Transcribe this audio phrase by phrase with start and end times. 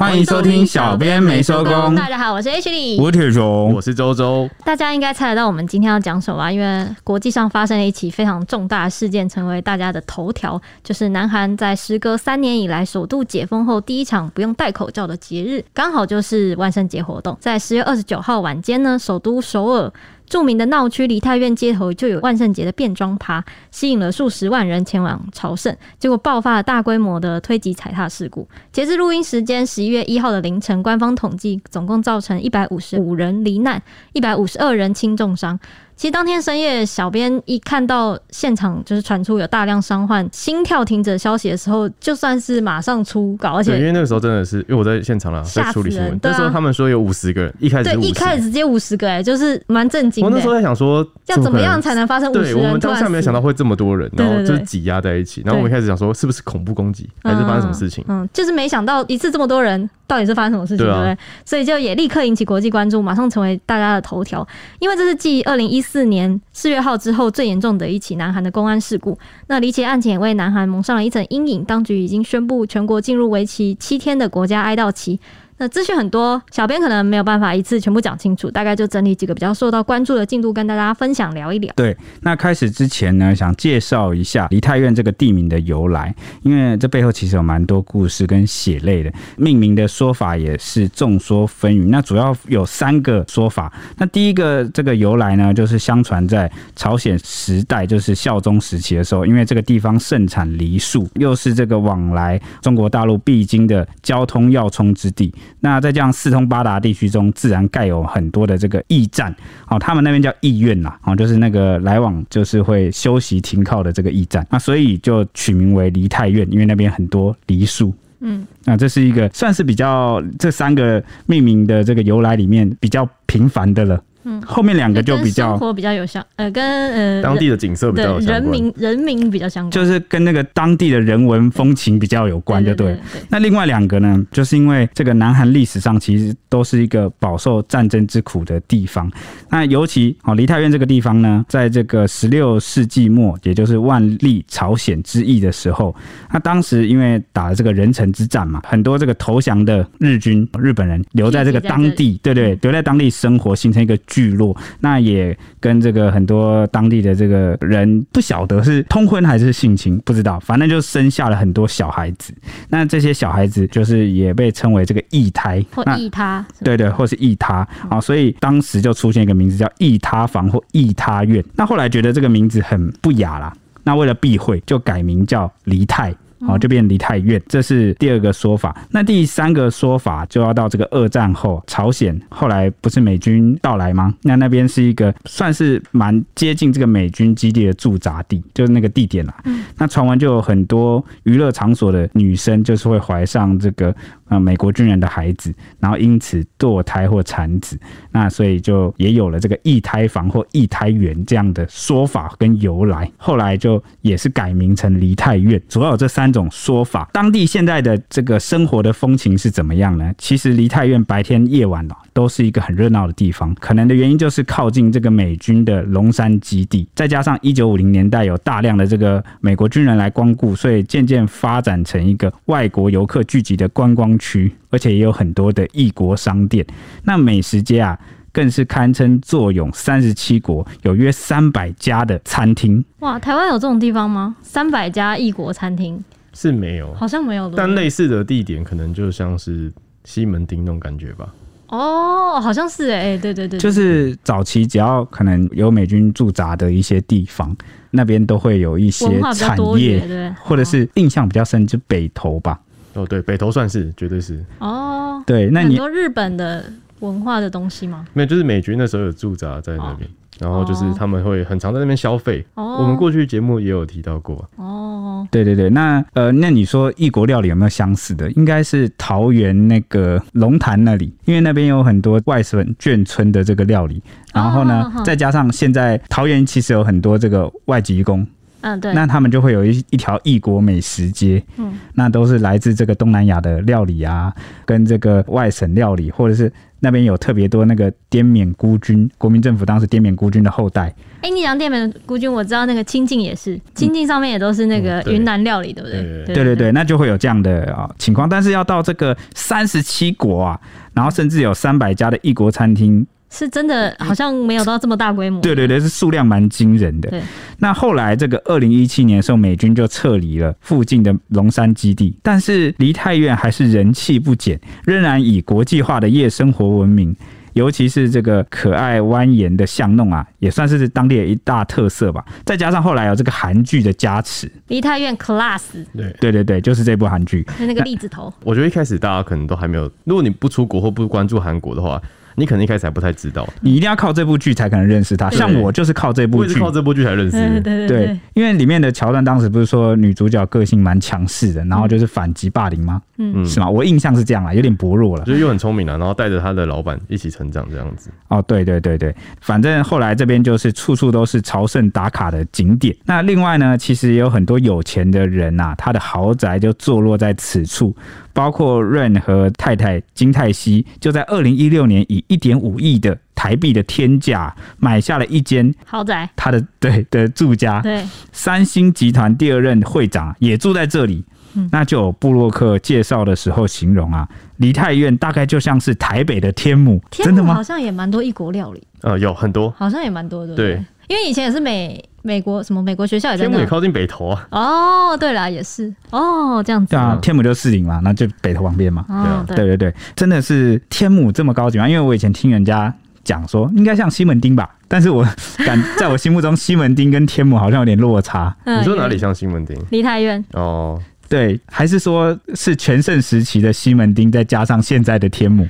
[0.00, 1.94] 欢迎收听小编没收工。
[1.94, 4.48] 大家好，我是 H 李，我是铁雄，我是周周。
[4.64, 6.50] 大家应该猜得到我们今天要讲什么吧？
[6.50, 17.36] 因为国际上发生了一起非常重大的事件，成为大家的头条，就是南韩在时隔三年以来首度解封后第一场不用戴口罩的节日，刚好就是万圣节活动。
[17.38, 19.92] 在十月二十九号晚间呢，首都首尔。
[20.30, 28.48] 著名的闹区梨泰院街头就有万圣节的变装趴，吸引了数十万人前往朝圣，结果爆发了大规模的推挤踩踏事故。
[28.70, 35.58] 截至录音时间十一月一号的凌晨，官方统计总共造成一百五十五人罹难，一百五十二人轻重伤。
[36.00, 46.18] 其实当天深夜，小编一看到现场就是传出有大量伤患、心跳停止的消息的时候，就算是马上出稿，而且因为那个时候真的是因为我在现场了，在处理新闻。
[46.22, 50.24] 那时候他们说有五十个人，一开始对，一开始直接五十个，哎，就是蛮震惊。
[50.24, 52.54] 我那时候在想说，要怎么样才能发生五十人？
[52.54, 55.42] 对，我们当下没有想到会这么多人，然后就是挤压在一起。
[55.44, 58.02] 然后我们一开始想说，是不是恐怖攻击，还是发生什么事情？
[58.08, 61.14] 嗯，就是没想到一次这么多人，到底是发生什么事情，对不对？
[61.44, 64.48] 所以就也立刻引起国际关注，马上成为大家的头条。
[64.78, 66.70] 因为这是继二零一四四年四。
[66.70, 71.64] 月号之后最严重的一起南韩的公安事故，那离奇案件为南韩蒙上了一层阴影。
[71.64, 75.18] 当局已经宣布全国进入为期七天的国家哀悼期。
[75.60, 81.70] 那资讯很多，小编可能没有办法一次全部讲清楚，大概就整理几个比较受到关注的进度跟大家分享聊一聊。
[81.76, 89.12] 对，那开始之前呢，想介绍一下梨泰院这个地名的由来，因为这背后其实有蛮多故事跟血泪的。
[89.36, 93.70] 命名的说法也是众说纷纭，那主要有三个说法。
[93.98, 105.34] 那第一个这个由来呢，就是相传在朝鲜时代，就是孝宗时期的时候，因为这个地方盛产梨树，又是这个往来中国大陆必经的交通要冲之地。
[105.58, 109.34] 那在这样四通八达地区中，自然盖有很多的这个驿站，
[109.68, 117.92] 哦，他们那边叫驿院啦，哦，就是那个来往就是会休息停靠的这个驿站，那所以就取名为梨泰院，因为那边很多梨树。
[118.20, 124.02] 嗯，那这是一个算是比较这三个命名的这个由来里面比较频繁的了。
[124.24, 132.94] 嗯，后面两个就比较生活比较有相，呃，跟呃当地的景色比较有相关，人民人民比较相关，就是跟那个当地的人文风情比较有关，就对。
[133.30, 139.10] 那另外两个呢，就是因为这个南韩历史上其实都是一个饱受战争之苦的地方。
[139.48, 145.96] 那尤其哦，梨泰院这个地方呢，在这个十六世纪末，也就是万历朝鲜之役的时候，
[146.30, 153.98] 那当时因为打了这个仁城之战嘛，很多这个投降的日军日本人留在这个当地，对对，留在当地生活，形成一个。
[154.10, 162.34] 聚落，那也跟这个很多当地的这个人不晓得是通婚还是性侵，不知道，反正就生下了很多小孩子。
[162.68, 171.42] 那这些小孩子就是也被称为这个异胎或异他，对对，或是异他啊、嗯，所以当时就出现一个名字叫异他房或异他院。
[171.54, 173.52] 那后来觉得这个名字很不雅啦，
[173.84, 176.14] 那为了避讳，就改名叫梨泰。
[176.46, 178.76] 好，就变离太院，这是第二个说法。
[178.90, 184.14] 那第三个说法就要到这个二战后，朝鲜后来不是美军到来吗？
[184.22, 189.34] 那那边是一个算是蛮接近这个美军基地的驻扎地，就是那个地点啦。
[189.76, 193.94] 那传闻就有很多娱乐场所的女生就是会怀上这个。
[194.30, 197.76] 啊，美国军人的孩子，然后因此堕胎或产子，
[198.12, 203.10] 那所以就也有了这个异胎房或异胎园这样的说法跟由来。
[203.16, 207.08] 后来就也是改名成梨泰院，主要有这三种说法。
[207.12, 210.12] 当地现在的这个生活的风情是怎么样呢？
[210.18, 213.54] 其实梨泰院白天夜晚都是一个很热闹的地方。
[213.56, 226.66] 可能的原因就是靠近这个美军的龙山基地，再加上一九五零年代有大量的这个美国军人来光顾，所以渐渐发展成一个外国游客聚集的观光区，而且也有很多的异国商店。
[227.04, 227.98] 那美食街啊，
[228.32, 232.84] 更是堪称坐拥三十七国，有约三百家的餐厅。
[233.00, 234.36] 哇，台湾有这种地方吗？
[234.42, 236.02] 三百家异国餐厅
[236.32, 237.50] 是没有，好像没有。
[237.56, 239.72] 但类似的地点，可能就像是
[240.04, 241.32] 西门町那种感觉吧。
[241.68, 247.56] 哦，好像是哎，对对对，就是早期只要可能有美军驻扎的一些地方，
[247.92, 252.60] 那边都会有一些产业，对，或者是印象比较深，就北投吧。
[252.94, 254.44] 哦，对，北投算是，绝对是。
[254.58, 256.64] 哦，对，那你很多日本的
[256.98, 258.04] 文化的东西吗？
[258.14, 260.08] 没有，就是美军那时候有驻扎在那边。
[260.08, 264.48] 哦然后就是他们会很常在那边消费，哦，我们过去节目也有提到过。
[264.56, 268.30] 哦，对对对，那呃，那你说异国料理有没有相似的？
[268.32, 274.02] 应该是桃园那个龙潭那里，因为那边有很多外省眷村的这个料理。
[274.32, 278.26] 然后呢，哦，再加上现在桃园其实有很多这个外籍工。
[278.62, 278.92] 嗯，对。
[278.92, 284.32] 那他们就会有一一条异国美食街，嗯，那都是来自这个东南亚的料理啊，
[284.64, 290.94] 跟这个外省料理，或者是那边有特别多那个滇缅孤军，国民政府当时滇缅孤军的后代。
[291.22, 296.24] 哎、欸，你讲滇缅孤军，我知道那个清境也是，清境上面也都是那个云南料理，对不对？
[296.26, 298.28] 对对对，那就会有这样的啊情况。
[298.28, 300.60] 但是要到这个三十七国啊，
[300.94, 303.06] 然后甚至有三百家的异国餐厅。
[303.30, 305.40] 是真的，好像没有到这么大规模。
[305.40, 307.08] 对对对，是数量蛮惊人的。
[307.08, 307.22] 对，
[307.58, 317.14] 那后来这个二零一七年的时候，美军就撤离了附近的龙山基地，但是梨泰院还是人气不减，仍然以国际化的夜生活闻名。
[317.52, 322.24] 尤其是这个可爱蜿蜒的巷弄啊，也算是当地的一大特色吧。
[322.44, 325.84] 再加上后来有这个韩剧的加持，梨泰院 Class。
[325.96, 327.44] 对对对对，就是这部韩剧。
[327.58, 328.32] 那个栗子头。
[328.44, 332.00] 我觉得一开始大家可能都还没有，如果你不出国或不关注韩国的话。
[332.40, 335.28] 你可能一开始还不太知道，你一定要靠这部剧才可能认识他。
[335.30, 337.60] 像我就是靠这部剧，靠这部剧才认识。
[337.60, 343.02] 对对对，因为里面的桥段当时不是说女主角个性蛮强势的，然后就是反击霸凌吗？
[343.18, 343.68] 嗯，是吗？
[343.68, 345.24] 我印象是这样啊，有点薄弱了。
[345.24, 348.10] 就是又很聪明了，然后带着他的老板一起成长这样子。
[348.28, 352.96] 哦，对对对对，反正后来这边就是处处都是朝圣打卡的景点。
[353.04, 357.94] 那另外呢，其实也有很多有钱的人呐、啊，他的豪宅就坐落在此处。
[358.32, 367.80] 包括 Rain 和太太金泰熙，就在二零一六年以一点五亿的台币的天价买下了一间豪宅，他的 对的住家。
[367.80, 371.24] 对，三星集团第二任会长也住在这里。
[371.54, 374.28] 嗯，那就有部落客介绍的时候形容啊，
[374.58, 377.02] 梨泰院大概就像是台北的天母。
[377.10, 378.80] 天母好像也蛮多异国料理。
[379.02, 380.54] 呃，有很多，好像也蛮多的。
[380.54, 380.74] 对，
[381.08, 382.04] 因为以前也是美。
[382.22, 382.82] 美国什么？
[382.82, 383.50] 美国学校也在那。
[383.50, 384.48] 天母也靠近北投啊。
[384.50, 386.90] 哦，对了，也是哦，这样子。
[386.90, 389.04] 对啊，天母就四零嘛，那就北投旁边嘛。
[389.08, 391.88] 哦，对对对，真的是天母这么高级吗？
[391.88, 392.92] 因为我以前听人家
[393.24, 395.26] 讲说，应该像西门町吧，但是我
[395.64, 398.54] 感在我心目中，西门町跟天母好像有点落差。
[398.64, 399.76] 你说哪里像西门町？
[399.90, 400.44] 梨泰院。
[400.52, 401.00] 哦。
[401.28, 405.64] 对，还是说是全盛时期的西门町，再加上现在的天母，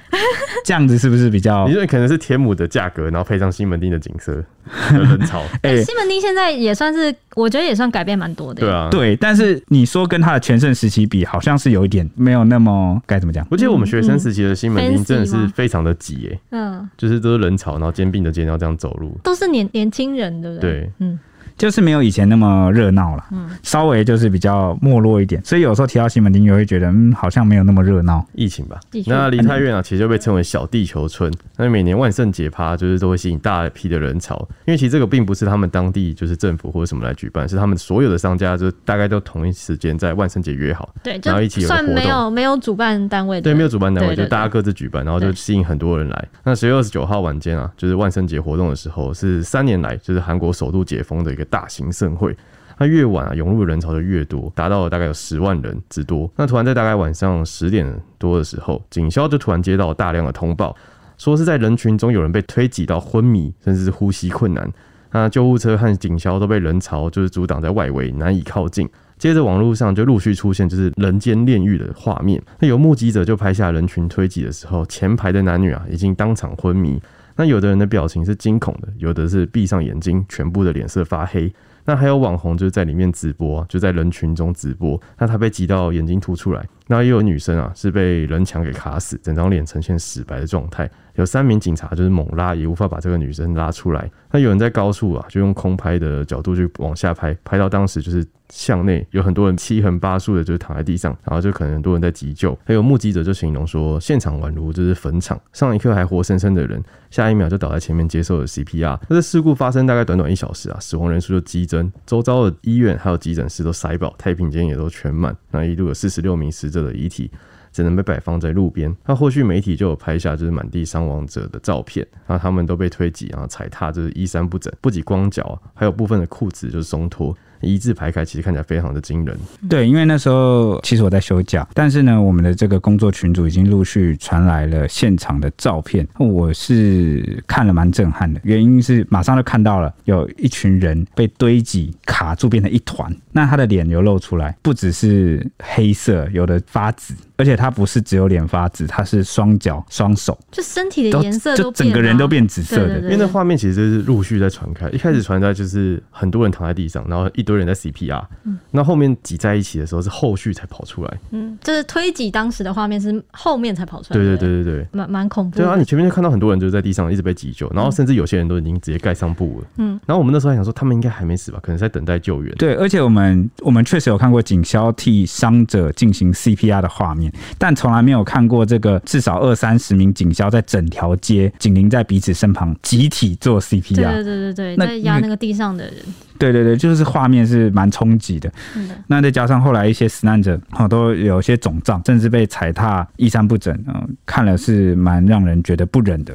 [0.64, 1.66] 这样子是不是比较？
[1.66, 4.32] 你认为可能是天母的价格，然后配上西门町的景色，
[4.92, 5.42] 人潮。
[5.62, 8.60] 哎、欸，西门町现在也算是，我觉得也算改变蛮多的。
[8.60, 13.46] 对啊，对，但是你说跟他的全盛时期比，好像是有一点没有那么该怎么讲？
[13.50, 20.70] 我记得我们学生时期的西门町真的是非常的挤，哎，嗯，就是都是人潮，然后肩并着肩要这样走路，都是年年轻人，对不对？
[20.70, 21.18] 对，嗯。
[21.60, 28.26] 就是没有以前那么热闹了，嗯，稍微就是比较没落一点，所以有时候提到西门町，也会觉得，嗯，好像没有那么热闹。
[28.32, 31.30] 疫情吧，那梨泰院啊，其实就被称为小地球村。
[31.58, 41.84] 那每年万圣节趴，就是都会吸引大批的人潮，因为其实这个并不是他们当地就是政府或者什么来举办，是他们所有的商家就大概都同一时间在万圣节约好，对，然后一起有活动。
[41.84, 46.28] 算没有没有主办单位，对，没有主办单位，就大家各自举办，然后就吸引很多人来。
[46.42, 52.34] 那十月二十九号晚间啊，就是万圣节活动的时候，是三年来就是韩国首度解封的一个大型盛会。
[52.78, 56.30] 那越晚啊，涌入人潮就越多，达到了大概有十万人之多。
[56.34, 57.86] 那突然在大概晚上十点
[58.16, 60.74] 多的时候，警消就突然接到大量的通报，
[61.18, 64.72] 说是在人群中有人被推挤到昏迷，甚至是呼吸困难。
[65.10, 68.88] 那救护车和警消都被人潮就是阻挡在外围，难以靠近。
[69.18, 72.42] 接着网络上就陆续出现就是人间炼狱的画面。
[72.60, 76.98] 那有目击者就拍下人群推挤的时候，前排的男女啊已经当场昏迷。
[77.40, 81.50] 那有的人的表情是惊恐的，有的是闭上眼睛，全部的脸色发黑。
[81.86, 85.00] 那还有网红就是在里面直播，就在人群中直播。
[85.16, 86.62] 那他被挤到眼睛凸出来。
[86.86, 90.86] 那也有女生啊，是被人墙给卡死，整张脸呈现死白的状态。
[91.14, 94.10] 有三名警察就是猛拉，也无法把这个女生拉出来。
[94.30, 102.56] 那有人在高处啊，就用空拍的角度去往下拍，拍到当时就是巷内有很多人七横八竖的，就是躺在地上，然后就可能很多人在急救。
[102.64, 108.98] 还有目击者就形容说，现场宛如就是坟场，上一刻还活生生的人，下一秒就倒在前面接受了 CPR。
[109.08, 115.36] 那这事故发生大概短短一小时啊，死亡人数就激增，周遭的医院还有急诊室都塞爆，太平间也都全满。
[115.50, 117.30] 那一度有四十六名死者的遗体。
[117.72, 118.92] 只能被摆放在路边。
[119.06, 127.32] 那后续媒体就有拍下就是满地伤亡者的照片，那他们都被推挤，然后踩踏，就是衣衫不整，不仅光脚，还有部分的裤子就是松脱。
[127.68, 129.36] 一字排开，其实看起来非常的惊人。
[129.68, 138.40] 对，因为那时候其实我在休假，但是呢，我们的这个工作群组已经陆续传来了现场的照片，我是看了蛮震撼的。
[138.44, 143.14] 原因是马上就看到了有一群人被堆积卡住，变成一团。
[143.32, 153.00] 那他的脸流露出来，不只是黑色，有的发紫，而且他不是只有脸发紫，他是双脚、双手，就身体的颜色都，就整个人都变紫色的。
[153.00, 157.49] 因为那画面其实就是陆续在传开，一开始传在就是很多人躺在地上，然后一。
[157.50, 165.64] 堆人在 CPR，嗯，那后面挤在一起的时候是后续才跑出来，嗯，就是推挤当时的画面是后面才跑出来，对对对对对，蛮蛮恐怖的。
[165.64, 172.54] 对啊，你前面就看到很多人就在地上一直被急救，然后甚至有些人都已经直接盖上布了，嗯，然后我们那时候还想说他们应该还没死吧，可能在等待救援。
[172.56, 183.94] 对，而且我们我们确实有看过警消替伤者进行 CPR 的画面，但从来没有看过这个至少二三十名警消在整条街紧邻在彼此身旁集体做 CPR。
[183.94, 185.94] 对对对对对，在压那个地上的人。
[186.38, 188.50] 对对对，就是画面是蛮冲击的。
[188.76, 196.34] 嗯，那再加上后来一些死难者哦，都有些肿胀，甚至被踩踏衣衫不整，嗯，看了是蛮让人觉得不忍的。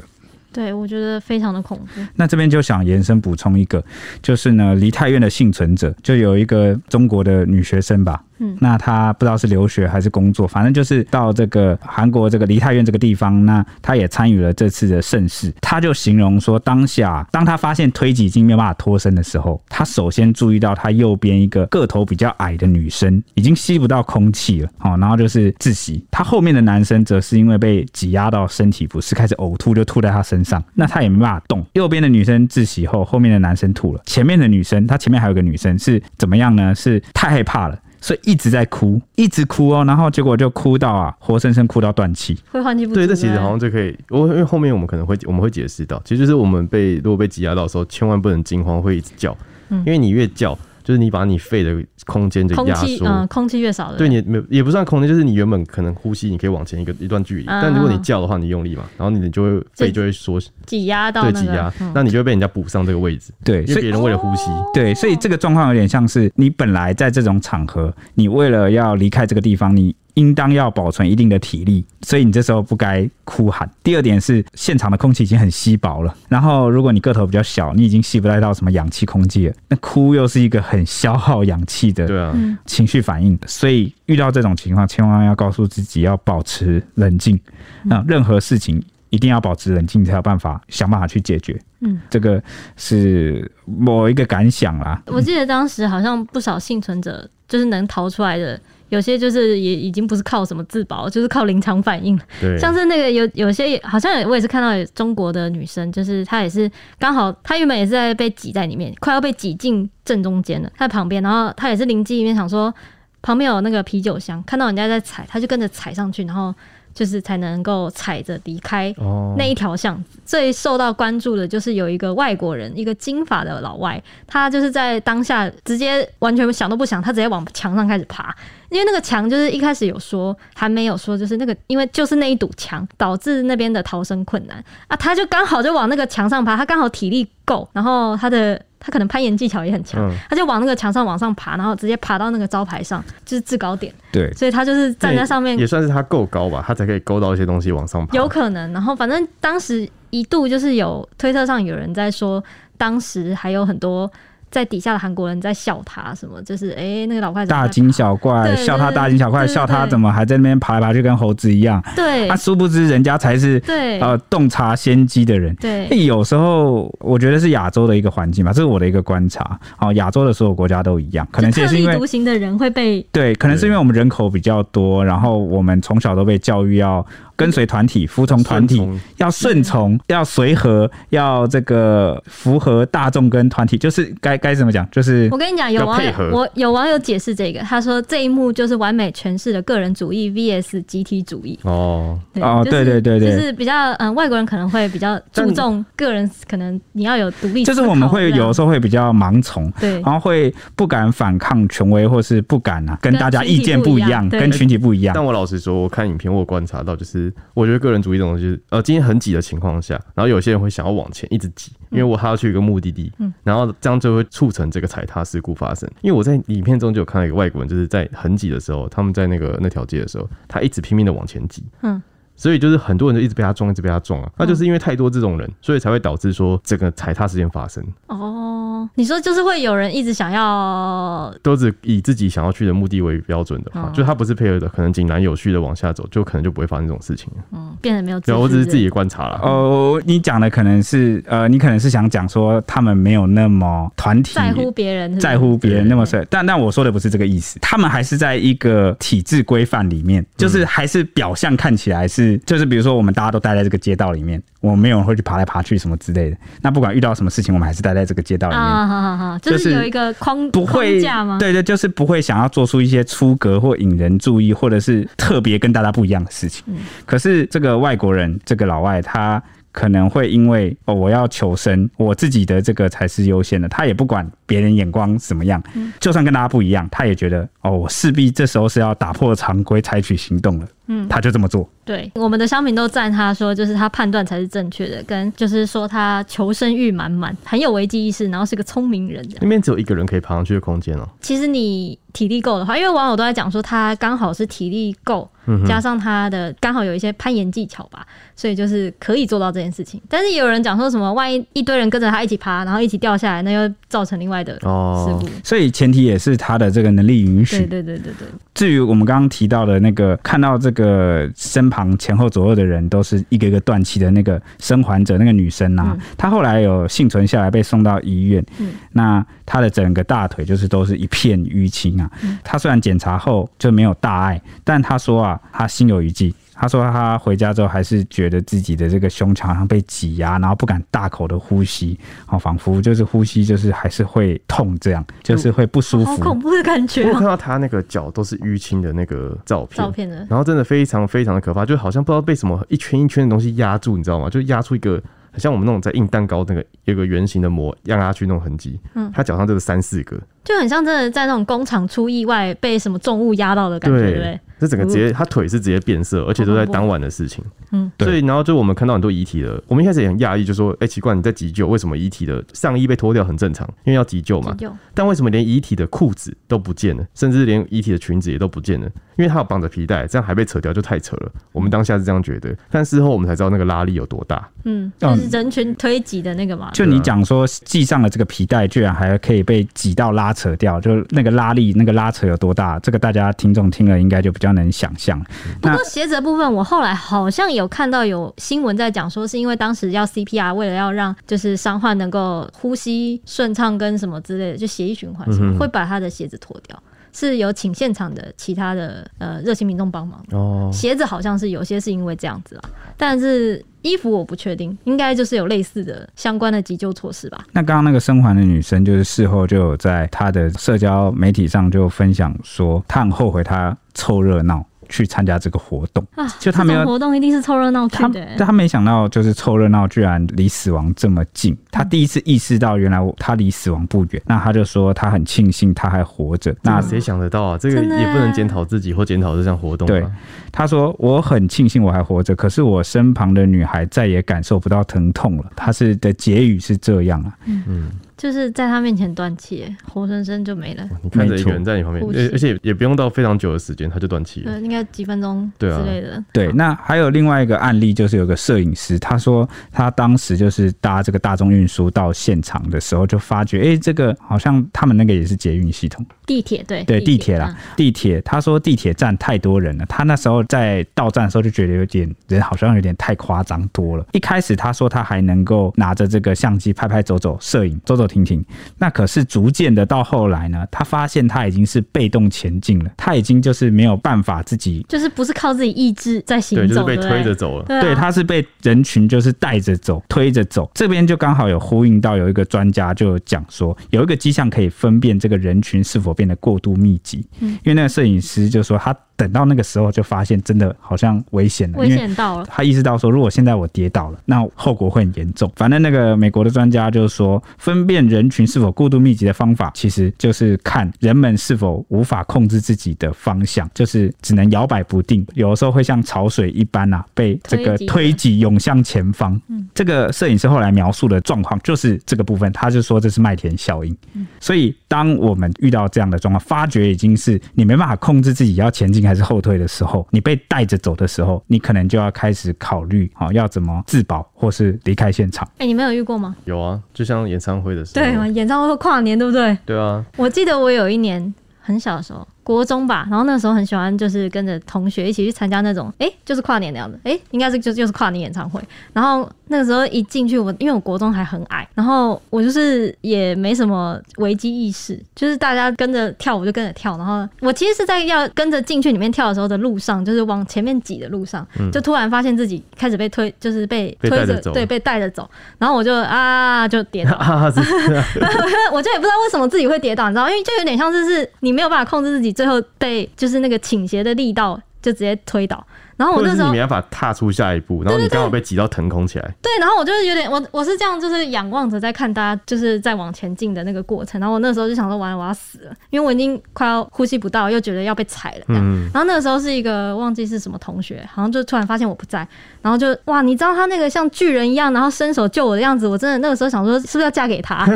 [0.52, 2.02] 对，我觉得非常的恐怖。
[2.16, 3.84] 那这边就想延伸补充一个，
[4.22, 8.24] 就是呢，梨泰院的幸存者就有一个中国的女学生吧。
[8.60, 15.54] 那他不知道是留学还是工作，反正就是到这个韩国这个梨泰院这个地方，那他也参与了这次的盛事。
[15.62, 26.06] 他就形容说，当下当他发现推挤已经没有办法脱身的时候，他首先注意到他右边一个个头比较矮的女生已经吸不到空气了，好，然后就是窒息。
[26.12, 31.65] 他后面的男生则是因为被挤压到身体不适，开始呕吐，就吐在他身上，那他也没办法动。
[31.74, 36.74] 右边的女生窒息后，后面的男生吐了，前面的女生，他前面还有个女生是怎么样呢？
[36.75, 37.80] 是太害怕了。
[38.06, 42.94] 所以一直在哭，一直哭哦，然后结果就哭到啊，活生生哭到断气，会换气不？
[42.94, 49.36] 对，这其实好像就可以，我因为后面我们可能会我们会解释到，其实就是我们被如果被挤压到的时候，千万不能惊慌，会一直叫，
[49.72, 50.56] 因为你越叫。
[50.86, 69.96] 就是你把你肺的空间就压缩，嗯，空气越少的，对你没也不算空间，就是你原本可能呼吸，你可以往前一个一段距离，但如果你叫的话，你用力嘛，然后你就会肺就会缩，挤压到，对，挤压，那你就会被人家补上这个位置，对，因为别人为了呼吸，对，所以这个状况有点像是你本来在这种场合，你为了要离开这个地方，你。
[70.15, 73.69] 应当要保存一定的体力，所以你这时候不该哭喊。
[73.84, 82.34] 第二点是，现场的空气已经很稀薄了，然后如果你个头比较小，你已经吸不带到什么氧气空气了，那哭又是一个很消耗氧气的
[82.65, 87.39] 情绪反应，所以遇到这种情况，千万要告诉自己要保持冷静，
[87.84, 91.60] 那任何事情一定要保持冷静，才有办法想办法去解决。
[91.81, 92.41] 嗯，这个
[92.77, 95.03] 是某一个感想啦。
[95.07, 98.57] 我记得当时好像不少幸存者就是能逃出来的。
[98.89, 102.20] 有些就是也已经不是靠什么自保，就是靠临场反应。
[102.39, 110.70] 对，像是那个有有些好像我也是看到有中国的女生，就是她也是刚好她原本也是在被挤在里面，快要被挤进正中间了。
[110.77, 112.74] 她在旁边，然后她也是灵机一面，想说
[113.22, 116.54] 旁边有那个啤酒箱，看到人家在踩，她就跟着踩上去，然后。
[116.96, 118.92] 就是才能够踩着离开
[119.38, 120.18] 那一条巷子。
[120.25, 128.36] 最受到关注的就是有一个外国人，一个金发的老外，他就是在当下直接完全想都不想，他直接往墙上开始爬。
[128.70, 138.60] 因为那个墙就是一开始有说，还没有说，就是那个因为就是那一堵墙导致那边的逃生困难啊，他就刚好就往那个墙上爬，他刚好体力够，然后他的。
[138.86, 143.92] 他可能攀岩技巧也很强，嗯、他就往那个墙上往上爬，然后直接爬到那个招牌上，就是制高点。
[144.12, 148.15] 对，所以他就是站在上面，也算是他够高吧，他才可以勾到一些东西往上爬。
[148.15, 152.44] 有可能，然后反正当时一度就是有推特上有人在说，
[152.77, 154.12] 当时还有很多。
[154.52, 161.84] 在底下的韩国人在笑他什么，就是哎、欸，那个老怪大惊小怪，笑他大惊小怪，笑他怎么还在那边爬来爬去，跟猴子一样。
[161.96, 165.54] 对，他殊不知人家才是对呃洞察先机的人。
[165.56, 169.60] 对，有时候我觉得是亚洲的一个环境吧，这是我的一个观察。
[169.80, 177.06] 哦，亚洲的所有国家都一样，可能也是因为独行的人会被对，可能是因为我们人口比较多，然后我们从小都被教育要。
[177.36, 178.82] 跟随团体，服从团体，
[179.18, 184.88] 要顺从，要随和，要这个符合大众跟团体，就是该该怎么讲？
[184.89, 191.60] 就是我跟你讲，有网友我有网友解释这个，他说这一幕就是完美诠释了个人主义 VS 集体主义。
[191.63, 205.13] 哦哦，对对对对，就是比较嗯，外国人可能会比较注重个人，可能你要有独立，就是我们会有的时候会比较盲从，对，然后会不敢反抗权威，或是不敢啊跟大家意见不一样，跟群体不一样。
[205.13, 207.25] 但我老实说，我看影片我观察到就是。
[207.53, 215.89] 我觉得个人主义这种东西，呃，今天很挤的情况下，然后有些人会想要往前一直挤，因为我还要去一个目的地，嗯，然后这样就会促成这个踩踏事故发生。
[216.01, 222.01] 因为我在影片中就有看到一个外国人，就是在很挤的时候，他们在那个那条街的时候，他一直拼命的往前挤，嗯。
[222.36, 227.84] 所以就是很多人就一直被他撞，一直被他撞啊，那就是因为太多这种人，所以才会导致说整个踩踏事件发生。
[228.08, 237.32] 哦，你说就是会有人一直想要，都是以自己想要去的目的为标准的话，就他不是配合的，可能井然有序的往下走，就可能就不会发生这种事情。
[237.54, 238.20] 嗯，变得没有。
[238.20, 239.39] 对，我只是自己观察了。
[239.42, 252.25] 哦，你讲的可能是呃，你可能是想讲说他们没有那么团体在乎别人，在乎别人那么深，但但我说的不是这个意思，他们还是在一个体制规范里面，就是还是表象看起来是。
[252.46, 256.38] 就是比如说，我们大家都待在这个街道里面，我们没有人会去爬来爬去什么之类的。
[256.62, 258.63] 那不管遇到什么事情，我们还是待在这个街道里面。
[258.63, 261.38] 啊，好好好，就是有一个框不会框架吗？
[261.39, 266.63] 对对，就是不会想要做出一些出格或引人注意，或者是特别跟大家不一样的事情。
[266.67, 269.41] 嗯、可是这个外国人，这个老外他。
[269.75, 273.67] 可能会因为哦，我要求生，我自己的这个才是优先的。
[273.67, 275.62] 他也不管别人眼光怎么样，
[276.00, 280.67] 就算跟大家不一样，他也觉得哦，我势必这时候是要打破常规，采取行动了。
[280.88, 281.67] 嗯，他就这么做。
[281.84, 289.27] 对，我们的商品都赞他说，就是他判断才是正确的，跟就是说他求生欲满满，很有危机意识，然后是个聪明人。
[289.41, 291.10] 那边只有一个人可以爬上去的空间哦。
[291.20, 295.29] 其实你体力够的话，因为网友都在讲说他刚好是体力够。
[295.68, 300.02] 加上他的刚好有一些攀岩技巧吧，所以就是可以做到这件事情。
[300.10, 304.68] 但是也有人讲说什么，万一一堆人跟着他一起爬，然后一起掉下来，那又造成另外的事故。
[304.68, 307.60] 哦，所以前提也是他的这个能力允许。
[307.60, 308.28] 对对对对对。
[308.54, 318.46] 至于我们刚刚提到的那个，看到这个身旁前后左右的人都是一个一个断气的那个生还者，那个女生啊，她后来有幸存下来，被送到医院。
[318.60, 318.72] 嗯。
[318.92, 322.12] 那她的整个大腿就是都是一片淤青啊。
[322.44, 325.40] 她虽然检查后就没有大碍，但她说啊。
[325.54, 337.06] 她心有余悸，他说他回家之后还是觉得自己的这个胸腔好像被挤压，然后不敢大口的呼吸，好，仿佛就是呼吸就是还是会痛，这样就是会不舒服，好恐怖的感觉。
[337.10, 344.30] 我看到他那个脚都是淤青的那个照片，照片的，然后真的非常非常的可怕，就好像不知道被什么一圈一圈的东西压住，你知道吗？
[344.30, 345.02] 就压出一个。
[345.38, 354.40] 像我们那种在印蛋糕那个有个圆形的膜压下去那种痕迹，嗯，他脚上就是三四个，就很像真的在那种工厂出意外被什么重物压到的感觉，对不对？
[354.60, 368.88] 这整个直接他腿是直接变色，而且都在当晚的事情，嗯，所以然后就我们看到很多遗体了，我们一开始也很讶异，就说，哎，奇怪，你在急救，为什么遗体的上衣被脱掉很正常，因为要急救嘛，救，但为什么连遗体的裤子都不见了，甚至连遗体的裙子也都不见了？
[369.18, 371.32] 因为他有绑着皮带，这样还被扯掉就太扯了。
[371.54, 376.70] 我们当下是这样觉得，但事后我们才知道那个拉力有多大，嗯，就是人群推挤的那个嘛。
[376.74, 382.78] 就你讲说系上了这个皮带，居然还可以被挤到拉扯掉，就那个拉力、那个拉扯有多大？
[382.80, 385.20] 这个大家听众听了应该就比较能想象。
[385.62, 396.82] 不过鞋子的部分，我后来好像有看到有新闻在讲，说是因为当时要 CPR，为了要让就是伤患能够呼吸顺畅跟什么之类的，就血液循环什么，会把他的鞋子脱掉。
[397.18, 407.46] 是有请现场的其他的呃热心民众帮忙哦，鞋子好像是有些是因为这样子啊，但是衣服我不确定，应该就是有类似的相关的急救措施吧。
[407.54, 414.63] 那刚刚那个生还的女生，就是事后就有在她的社交媒体上就分享说，她很后悔她凑热闹。
[414.88, 418.23] 去参加这个活动啊，就他没有活动，一定是凑热闹去的。
[418.38, 421.58] 他他没想到，就是凑热闹居然离死亡这么近。
[421.71, 424.21] 他第一次意识到，原来他离死亡不远。
[424.27, 426.55] 那他就说，他很庆幸他还活着。
[426.62, 427.58] 那谁想得到啊？
[427.58, 429.88] 这个也不能检讨自己或检讨这项活动。
[429.88, 430.05] 对，
[430.51, 435.45] 他说我很庆幸我还活着，可是我身旁的女孩再也感受不到疼痛了。
[435.55, 437.89] 他是的结语是这样啊，嗯。
[438.17, 440.88] 就是在他面前断气，活生生就没了。
[441.04, 444.54] 你看着一个人在你旁边，而且也不用到非常久的时间，他就断气了。
[444.54, 446.23] 对，应该几分钟之类的。
[446.32, 458.21] 对，那还有另外一个案例，就是有个摄影师，他说他当时就是搭这个大众运输到现场的时候，就发觉，哎、欸，这个好像他们那个也是捷运系统，地铁对对地铁啦，地铁。
[458.21, 464.06] 他说地铁站太多人了，他那时候在到站的时候就觉得有点人好像有点太夸张多了。
[464.13, 468.05] 一开始他说他还能够拿着这个相机拍拍走走摄影走走。
[468.08, 468.44] 停停，
[468.78, 477.65] 那可是逐渐的到后来呢，他发现他已经是被动前进了，他已经就是没有办法自己，就是不是靠自己意志在行走，对，就是被推着走了。
[477.65, 480.70] 对，对，他是被人群就是带着走，推着走。
[480.74, 488.96] 这边就刚好有呼应到有一个专家就讲说，有一个迹象可以分辨这个人群是否变得过度密集，嗯，因为那个摄影师就说他。
[489.17, 492.45] 等到那个时候，就发现真的好像危险了，危险到了。
[492.49, 495.49] 他意识到说，如果现在我跌倒了，那后果会很严重。
[495.56, 509.39] 反正那个美国的专家就是说，分辨人群是否过度密集的方法，其实就是看人们是否无法控制自己的方向，就是只能摇摆不定，有的时候会像潮水一般啊，被这个推挤涌向前方。
[509.47, 513.95] 嗯，这个摄影师后来描述的状况就是这个部分，他就说这是麦田效应。
[514.13, 519.05] 嗯，所以当我们遇到这样的状况，发觉已经是你没办法控制自己要前进。
[519.06, 525.48] 还是后退的时候，你被带着走的时候，你可能就要开始考虑，好要怎么自保或是离开现场。
[525.54, 526.36] 哎、欸，你没有遇过吗？
[526.46, 529.58] 有啊，就像演唱会的时候，对，演唱会跨年，对不对？
[529.65, 538.62] 对啊，我记得我有一年很小的时候，国中吧，然后那时候很喜欢，就是跟着同学一起去参加那种，哎、欸，就是跨年那样的，哎、欸，应该是就就是跨年演唱会。
[538.93, 546.95] 然后那个时候一进去，我因为我国中还很矮，然后我就是也没什么危机意识，就是大家跟着跳，我就跟着跳。
[546.97, 555.27] 然后我其实是在要跟着进去里面跳的时候的路上，就是往前面挤的路上，就突然发现自己开始被推，就是被推着，对，被带着走。
[555.58, 557.17] 然后我就啊，就跌倒，
[558.71, 562.35] 我就也不知道为什么自己会跌倒，你知道，因为就有点像是是你没有办法控制自己。
[562.36, 565.65] 最后被就是那个倾斜的力道就直接推倒。
[565.97, 569.34] 然后我那时候你没办法踏出下一步，然后你刚好被挤到腾空起来。
[569.41, 574.19] 对，然后我就是有点，我我是这样，就是仰望着在看大家就是在往前进的那个过程。
[574.19, 578.45] 然后我那时候就想说，完了，我要死了，因为我已经快要呼吸不到，又觉得要被踩了。
[578.49, 578.89] 嗯。
[578.93, 582.27] 然后那个时候是一个忘记是什么同学，好像就突然发现我不在，
[582.62, 587.65] 然后就哇，你知道他那个像巨人一样，然后伸手救我的样子，我真的那个时候想说，是不是要嫁给他？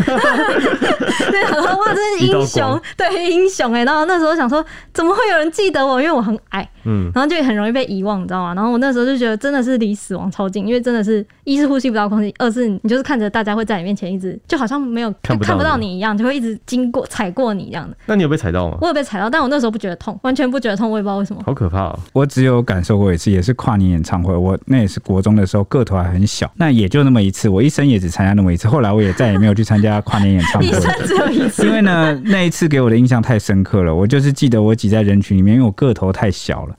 [1.32, 3.84] 对，然后哇，真是英雄，对，英雄哎。
[3.84, 6.01] 然后那时候想说，怎么会有人记得我？
[6.01, 8.54] 因为我很矮，嗯，然后就很容易被遗忘，你知道吗？
[8.54, 8.89] 然后我那。
[8.89, 17.95] 时候就觉得真的是离死亡超近，因为真的是一是呼吸不到空气，二是你就是看着大家会在你面前一直就好像没有看不，看不到你一样，就会一直经过踩过你一样的。
[18.08, 18.80] 那你有被踩到吗？
[18.82, 21.43] 我有被踩到，但我那时候不觉得痛，完全不觉得痛，我也不知道为什么。
[21.45, 22.00] 好可怕哦！
[22.13, 30.67] 我只有感受过一次，也是跨年演唱会，我那也是国中的时候，个头还很小，那也就那么一次，我一生也只参加那么一次，后来我也再也没有去参加跨年演唱会。
[30.67, 31.63] 一生只有一次。
[31.67, 36.76] 因为呢，那一次给我的印象太深刻了，我就是记得我挤在人群里面，因为我个头太小了。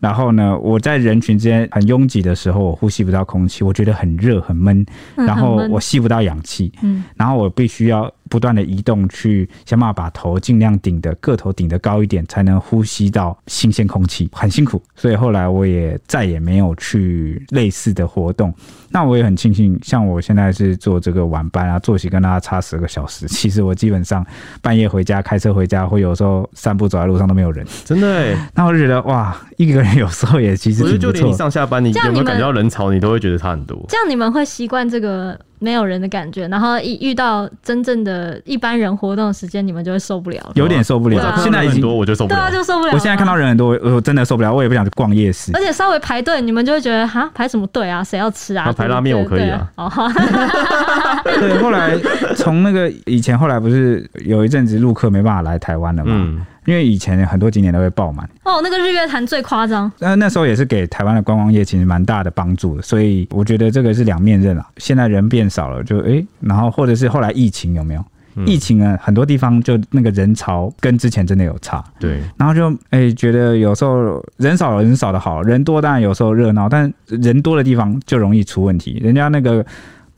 [0.00, 4.84] 然后呢，我在人群之间很拥挤的时候，我呼吸不到空气，我觉得很热很闷，
[5.14, 8.10] 然后我吸不到氧气，嗯，然后我必须要。
[8.30, 14.80] 不断的移动去想办法把头尽量顶的个头顶得高一点，才能呼吸到新鲜空气，很辛苦。
[14.94, 18.54] 所以后来我也再也没有去类似的活动。
[18.90, 23.26] 那我也很庆幸，像我现在是做这个晚班啊，作息跟大家差十个小时。
[23.30, 24.24] 其实我基本上
[24.60, 28.36] 半夜回家开车回家，会有时候散步走在路上都没有人，真的欸。
[28.54, 31.12] 那我就觉得哇，一个人有时候也其实挺不错。
[31.12, 33.78] 就连你上下班，你有没有感觉到人潮，你都会觉得差很多。
[33.88, 35.38] 这样你们会习惯这个？
[35.62, 41.22] 没有人的感觉，然后一遇到真正的一般人活动的时间，你们就会受不了，有点受不了。
[41.22, 42.92] 啊、现在已经多，我就受不了，对啊，就受不了。
[42.94, 45.50] 我现在看到人很多，我真的受不了，我也不想去逛夜市。
[45.52, 48.02] 而且稍微排队，你们就会觉得哈，排什么队啊？
[48.02, 48.64] 谁要吃啊？
[48.80, 49.70] 排拉面我可以啊。
[49.76, 49.90] 哦，
[51.24, 51.96] 对，后来
[52.36, 56.12] 从那个以前，后来不是有一阵子陆客没办法来台湾了嘛？
[56.14, 59.90] 嗯因为以前很多景点都会爆满哦，那个日月潭最夸张。
[59.98, 64.64] 那那时候也是给台湾的观光业其实蛮大的帮助的，所以我觉得这个是两面刃啊。
[64.76, 68.04] 现在人变少了，就哎、欸，然后或者是后来疫情有没有？
[68.34, 71.84] 嗯、疫情啊，很多地方就那个人潮跟之前真的有差。
[71.98, 78.98] 对，然后就哎、欸、觉得有时候人少人少的好，人多当然有时候热闹，但人多的地方就容易出问题。
[79.02, 79.64] 人家那个。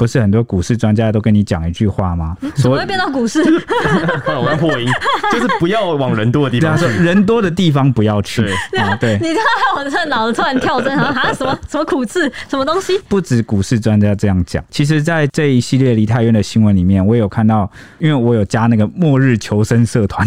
[0.02, 2.36] 不是很多股市专家都跟你讲一句话吗？
[2.56, 3.40] 怎么会变到股市？
[4.26, 4.88] 我要破音，
[5.30, 6.86] 就是不要往人多的地方去。
[6.86, 8.44] 人多的地方不要去。
[8.76, 9.16] 啊，对。
[9.22, 9.42] 你知道
[9.76, 12.98] 我这脑子突然跳针，然后啊什么 什么股市什么东西？
[13.08, 20.26] 不止股市专家这样讲，其实，在这一系列离太远的新闻里面，我有看到，因为我有加那个末日求生社团。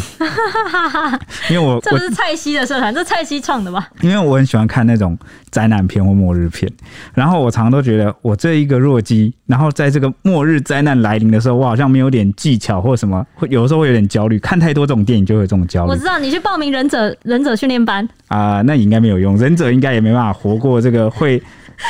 [1.52, 3.90] 因为我这不是蔡西的社团，这蔡西创的吧？
[4.00, 5.18] 因为我很喜欢看那种
[5.50, 6.72] 灾难片或末日片，
[7.14, 9.65] 然后我常常都觉得我这一个弱鸡，然后。
[9.72, 14.40] 在这个末日灾难来临的时候，我好像没有点技巧或什么，会有的时候会有点焦虑。
[14.40, 15.92] 看太多这种电影就会有这种焦虑。
[15.92, 21.42] 我知道你去报名忍者忍者训练班啊、呃，那应该没有用，忍者应该也没办法活过这个会。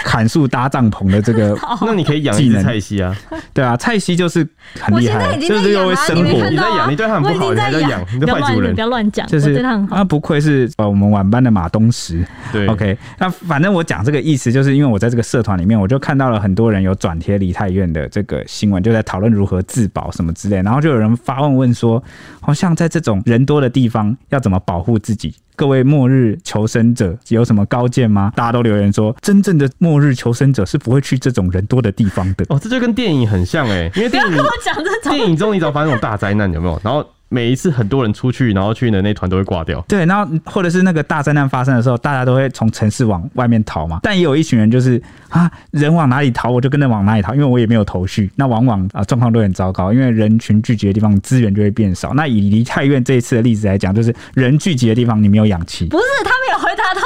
[0.03, 3.15] 砍树搭帐篷的这个， 那你可以养一只菜西啊，
[3.53, 4.47] 对啊，菜西就是
[4.79, 9.95] 很厉害，就是又会生活，你在养，你对它很不好，你还在养，你的坏主人，不要乱讲，就是对他很好。
[9.95, 22.03] 那不愧是呃我们晚班的马东石，对，OK，那反正我讲这个意思，就是因为我在这个社团里面，我就看到了很多人有转贴梨泰院的这个新闻，就在讨论如何自保什么之类，然后就有人发问问说，
[22.41, 25.33] 好像在这种人多的地方要怎么保护自己？
[25.55, 28.31] 各位末日求生者有什么高见吗？
[28.35, 32.45] 大家都留言说，真正的末日求生者是不会去这种人多的地方的。
[32.49, 36.79] 哦，这就跟电影很像哎、欸，因为电影跟我讲这种电影中你只要发生那种大灾难，有没有？
[36.83, 37.05] 然后。
[37.35, 39.83] 每一次很多人出去，然后去的那团都会挂掉。
[39.89, 43.99] 对，然后或者是那个大灾难发生的时候，大家都会从城市往外面逃嘛。
[44.01, 48.31] 但也有一群人就是啊，人往哪里逃，我就跟着往哪里逃，因为我也没有头绪。
[48.37, 52.13] 那往往啊状况都很糟糕，因为人群聚集的地方资源就会变少。
[52.13, 55.87] 那以梨泰院这一次的例子来讲，就是人聚集的地方你没有氧气。
[55.87, 57.01] 不是，他没有回答到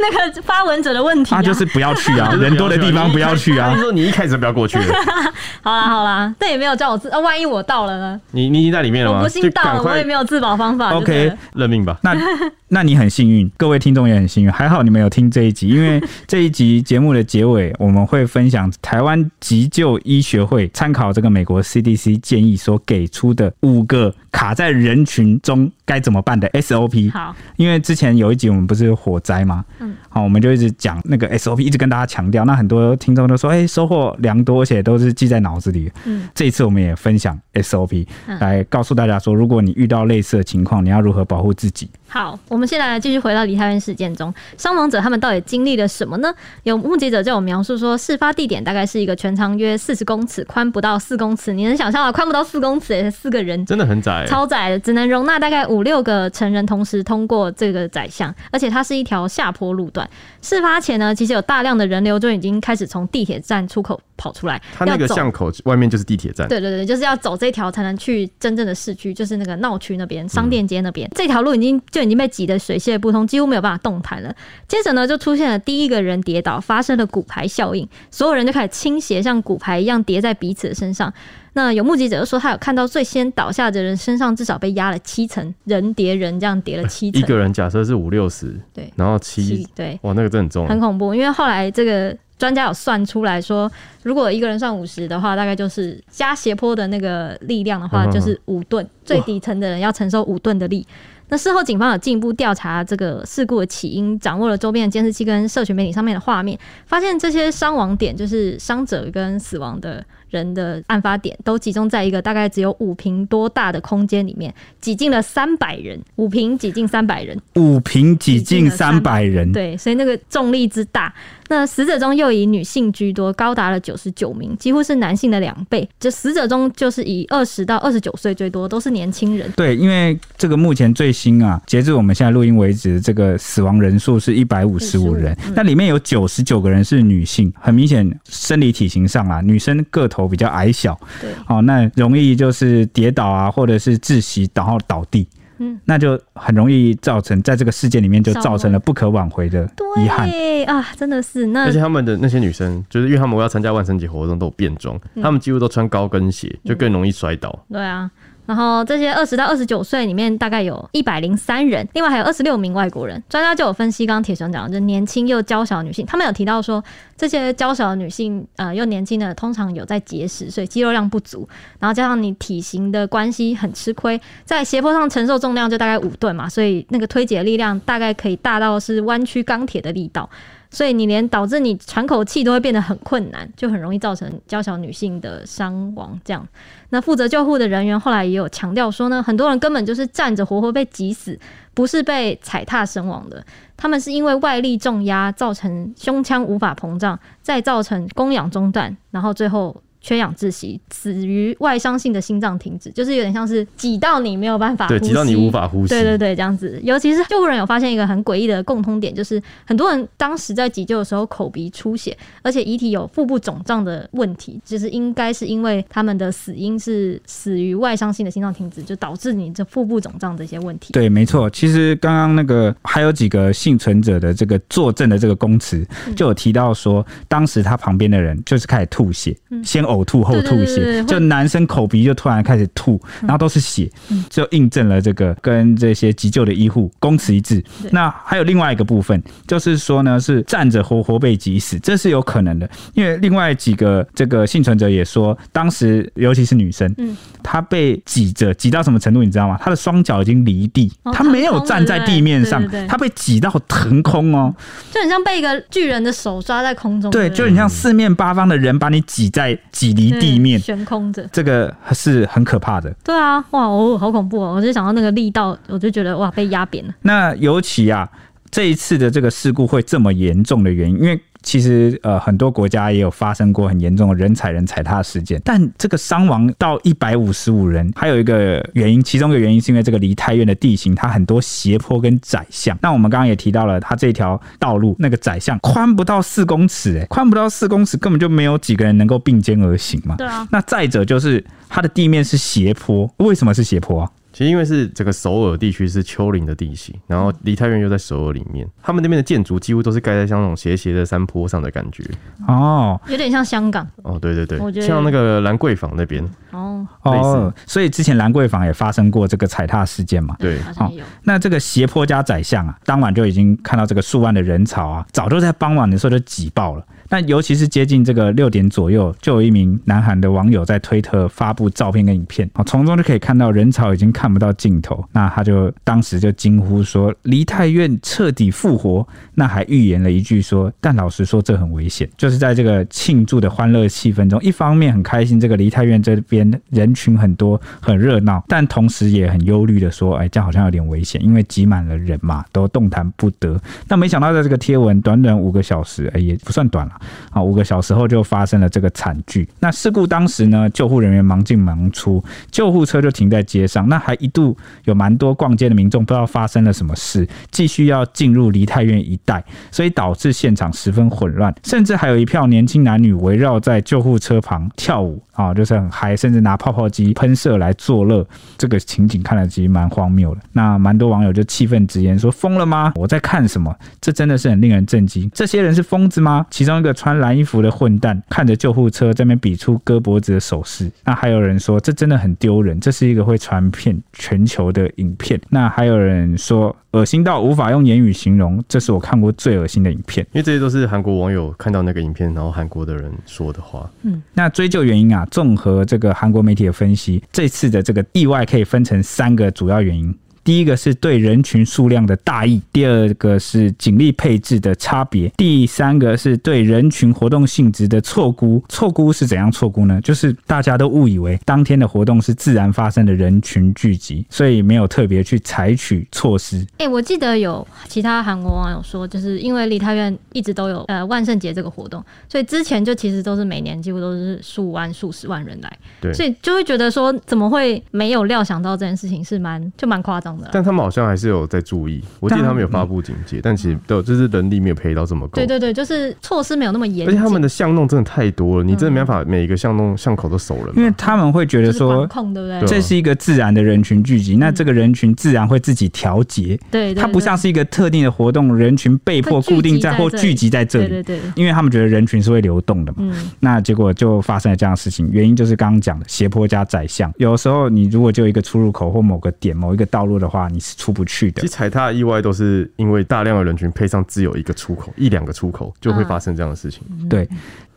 [0.00, 1.38] 那个发文者的问题、啊。
[1.38, 3.72] 那就是不要去啊， 人多的地方不要去啊。
[3.72, 4.78] 他说你一开始不要过去。
[5.62, 8.20] 好啦好啦，但也没有叫我自啊，万一我到了呢？
[8.32, 9.18] 你你已经在里面了吗？
[9.18, 10.92] 我不信道，我也没有自保方法。
[10.94, 11.98] OK，认命吧。
[12.02, 12.16] 那
[12.68, 27.12] 那你很幸运，各位听众也很幸运，还好你们有听这一集，因为这一集节目的结尾我们会分享台湾急救医学会参考这个美国 CDC 建议所给出的五个卡在人群中该怎么办的 SOP。
[27.12, 29.62] 好，因为之前有一集我们不是火灾吗？
[29.80, 32.44] 嗯，好，我们就一直讲那个 SOP，一直跟大家强调。
[32.46, 35.92] 那很多听众都说，哎、欸，收获良多，而且都是记在脑子里。
[36.06, 38.06] 嗯，这一次我们也分享 SOP，
[38.40, 41.88] 来告诉大家说，如果你遇到类似的情况，你要如何保护自己。
[42.12, 46.30] 好，我们现在来继续回到梨泰院事件中，伤亡者他们到底经历了什么呢？
[46.64, 51.54] 有目击者就有描述说，事发地点大概是一个全长约四十公尺、宽不到四公尺。
[51.54, 60.06] 你能想象啊，宽不到四公尺，四个人真的很窄，超窄的，只能容纳大概五六个成人同时通过这个窄巷，而且它是一条下坡路段。
[60.42, 64.60] 事发前呢，其实有大量的人流就已经开始从地铁站出口跑出来。
[64.76, 71.08] 它那个巷口外面就是地铁站，对对对，就是要走这条才能去真正的市区，就是那个闹区那边、商店街那边。
[71.08, 74.34] 嗯、这条路已经就已经被挤得水泄不通，几乎没有办法动弹了。
[74.66, 81.12] 接着呢，就出现了第一个人跌倒，发生了骨牌效应，所有人就开始倾斜，像骨牌一样叠在彼此的身上。
[81.54, 87.20] 那有目击者就说，他有看到最先倒下的人身上至少被压了七层，人叠人这样叠了七层。
[87.20, 91.14] 一个人假设是五六十，对，然后七,七，对，哇，那个真的很重，很恐怖。
[91.14, 93.70] 因为后来这个专家有算出来说，
[94.02, 100.86] 如果一个人算五十的话，大概就是加斜坡的那个力量的话，就是五吨，最底层的人要承受五吨的力。
[101.28, 121.14] 那事后，警方有进一步调查这个事故的起因，掌握了周边的监视器跟社群媒体上面的画面，发现这些伤亡点就是伤者跟死亡的人的案发点，都集中在一个大概只有五平多大的空间里面，挤进了三百人，五平挤进三百人，五平挤进三百人，对，所以那个重力之大。
[121.48, 125.86] 那死者中又以女性居多，高达了九十九名，几乎是男性的两倍。
[126.00, 129.50] 这死者中就是以二十到二十九岁最多，都是年轻人。
[129.54, 145.28] 对，因为这个目前最新啊，截至我们现在录音为止，这个死亡人数是一百五十五人，那里面有九十九个人是女性，很明显生理体型上啊，女生个头比较矮小，对，哦，那容易就是跌倒啊，或者是窒息，然后倒地。
[145.58, 149.62] 嗯，那就很容易造成在这个事件里面就造成了不可挽回的
[150.02, 150.28] 遗憾。
[150.28, 151.64] 对啊，真的是那。
[151.64, 157.56] 而且他们的那些女生，就是因为他们要参加万圣节活动都有变装，他们几乎都穿高跟鞋，就更容易摔倒。
[157.70, 158.10] 对啊。
[158.44, 163.22] 然后这些二十到二十九岁里面，大概有一百零三人，另外还有二十六名外国人。
[163.28, 166.82] 专家就有分析，刚刚铁雄讲，就年轻又娇小的女性，他们有提到说，
[167.16, 180.28] 这些娇小的女性，呃，又年轻的，通常有在节食，所以肌肉量不足，然后加上你体型的关系很吃亏，在斜坡上承受重量就大概五吨嘛，所以那个推挤的力量大概可以大到是弯曲钢铁的力道。
[180.72, 186.18] 所以你连导致你喘口气都会变得很困难，就很容易造成娇小女性的伤亡。
[186.24, 186.44] 这样，
[186.88, 191.38] 那负责救护的人员后来也有强调说呢，很多人根本就是站着活活被挤死，
[191.74, 193.44] 不是被踩踏身亡的，
[193.76, 199.76] 他们是因为外力重压造成胸腔无法膨胀，再造成供氧中断，然后最后。
[200.02, 205.90] 缺氧窒息，死于外伤性的心脏停止，就是有点像是挤到你没有办法呼吸，对，挤到你无法呼吸。
[205.90, 206.78] 对对对，这样子。
[206.82, 220.92] 尤其是救护人有发现一个很诡异的共通点，就是很多人当时在急救的时候口鼻出血，而且遗体有腹部肿胀的问题，就是应该是因为他们的死因是死于外伤性的心脏停止，就导致你这腹部肿胀这些问题。
[220.92, 221.48] 对，没错。
[221.48, 225.86] 其实刚刚那个还有几个幸存者的这个作证的这个供词，
[226.16, 229.80] 就有提到说，当时他旁边的人就是开始吐血，嗯、先。
[229.92, 233.90] 呕吐后吐血，就男生口鼻就突然开始吐，然后都是血，
[234.30, 237.62] 就印证了这个跟这些急救的医护公词一致。
[237.90, 247.16] 那还有另外一个部分，就是说呢，是站着活活被挤死，这是有可能的，因为另外几个这个幸存者也说，当时尤其是女生，嗯。
[247.44, 249.58] 她被挤着挤到什么程度，你知道吗？
[249.60, 254.54] 她的双脚已经离地，她没有站在地面上，她被挤到腾空哦，
[254.92, 259.58] 就很像被一个巨人的手抓在空中，对，就很像四面八方的人把你挤在。
[259.82, 262.88] 挤离地面，悬空着，这个是很可怕的。
[263.02, 264.54] 对啊，哇哦，好恐怖哦！
[264.54, 266.94] 我就想到那个力道，我就觉得哇，被压扁了。
[267.02, 268.08] 那尤其啊，
[268.48, 271.20] 这一次的这个事故会这么严重的原因，因为。
[271.42, 282.78] 其实呃，很多国家也有发生过很严重的人踩人踩踏事件，但这个伤亡到一百五十五人，还有一个原因，其中一个原因是因为这个梨泰院的地形它很多斜坡跟窄巷。
[282.80, 290.16] 那我们刚刚也提到了，它这条道路那个窄巷宽不到四公尺，哎，宽不到四公尺，根本就没有几个人能够并肩而行嘛。
[290.16, 290.46] 对啊。
[290.50, 294.10] 那再者就是它的地面是斜坡，为什么是斜坡啊？
[294.32, 302.02] 其实因为是整个首尔地区是丘陵的地形，然后梨泰院又在首尔里面，他们那边的建筑几乎都是盖在像那种斜斜的山坡上的感觉。
[302.48, 303.86] 哦，有点像香港。
[304.02, 306.24] 哦，对对对，我觉得像那个兰桂坊那边。
[306.50, 310.36] 哦哦，所以之前兰桂坊也发生过这个踩踏事件嘛？
[310.38, 311.04] 对，好像有。
[311.22, 316.84] 那这个斜坡加宰相啊，当晚就已经看到这个数万的人潮啊，早就在傍晚的时候就挤爆了。
[317.12, 325.04] 那尤其是接近这个六点左右，就有一名南韩的网友在推特发布照片跟影片啊，从中就可以看到人潮已经看不到尽头。
[325.12, 346.98] 那他就当时就惊呼说：“梨泰院彻底复活。”那还预言了一句说：“但老实说，这很危险。”就是在这个庆祝的欢乐气氛中，一方面很开心，这个梨泰院这边人群很多，很热闹，但同时也很忧虑的说：“哎，这样好像有点危险，因为挤满了人嘛，都动弹不得。”但没想到，在这个贴文短短五个小时，哎，也不算短了。
[347.30, 349.48] 啊，五个小时后就发生了这个惨剧。
[349.60, 353.88] 那事故当时呢，救护人员忙进忙出，救护车就停在街上。
[353.88, 368.26] 那还一度有蛮多逛街的民众不知道发生了什么事，继续要进入梨泰院一带，所以导致现场十分混乱，甚至还有一票年轻男女围绕在救护车旁跳舞啊，就是很嗨，甚至拿泡泡机喷射来作乐。
[368.58, 370.40] 这个情景看了其实蛮荒谬的。
[370.52, 372.92] 那蛮多网友就气愤直言说：“疯了吗？
[372.96, 373.74] 我在看什么？
[374.00, 375.30] 这真的是很令人震惊。
[375.32, 376.92] 这些人是疯子吗？”其中一个。
[377.02, 385.40] 穿蓝衣服的混蛋看着救护车在那边比出割脖子的手势，那还有人说这真的很丢人，这是一个会传遍全球的影片。
[385.48, 390.24] 那还有人说恶心到无法用言语形容，这是我看过最恶心的影片。
[390.32, 393.90] 因为这些都是韩国网友看到那个影片，然后韩国的人说的话。
[394.02, 400.14] 嗯，那追究原因啊，综合这个韩国媒体的分析，这次的这个意外可以分成三个主要原因。
[400.44, 408.62] 第一个是对人群数量的大意，第二个是警力配置的差别，第三个是对人群活动性质的错估。
[408.68, 410.00] 错估是怎样错估呢？
[410.00, 416.58] 就是大家都误以为当天的活动是自然发生的人群聚集，所以没有特别去采取措施。
[416.78, 430.31] 哎、欸，我记得有其他韩国网友说，就是因为梨泰院一直都有呃万圣节这个活动，所以之前就其实都是每年几乎都是数万、数十万人来，对，所以就会觉得说怎么会没有料想到这件事情是蛮就蛮夸张。
[430.52, 435.34] 但他们好像还是有在注意，我记得他们有发布警戒，但，其实都就是人力没有配到这么高。
[435.34, 437.08] 对对对，就是措施没有那么严。
[437.08, 440.72] 而且他们的巷弄真的太多了，你真的没办法每一个巷弄巷口都守人。
[440.76, 442.66] 因为他们会觉得说，控对不对？
[442.66, 446.58] 这是一个自然的人群聚集，那这个人群自然会自己调节。
[446.70, 450.88] 对，它不像是一个特定的活动，人群被迫固定在或聚集在这里。
[450.88, 452.98] 对对对，因为他们觉得人群是会流动的嘛。
[453.00, 453.30] 嗯。
[453.40, 457.12] 那结果就发生了这样的事情，原因就是刚刚讲的斜坡加窄巷。
[457.16, 460.62] 有时候你如果就一个出入口或某个点某一个道路的话，你。
[460.62, 461.40] 是出不去的。
[461.40, 466.84] 其实踩踏意外都是因为大量的人群配上只有一个出口，一两个出口就会发生这样的事情。
[466.88, 467.28] 嗯、对，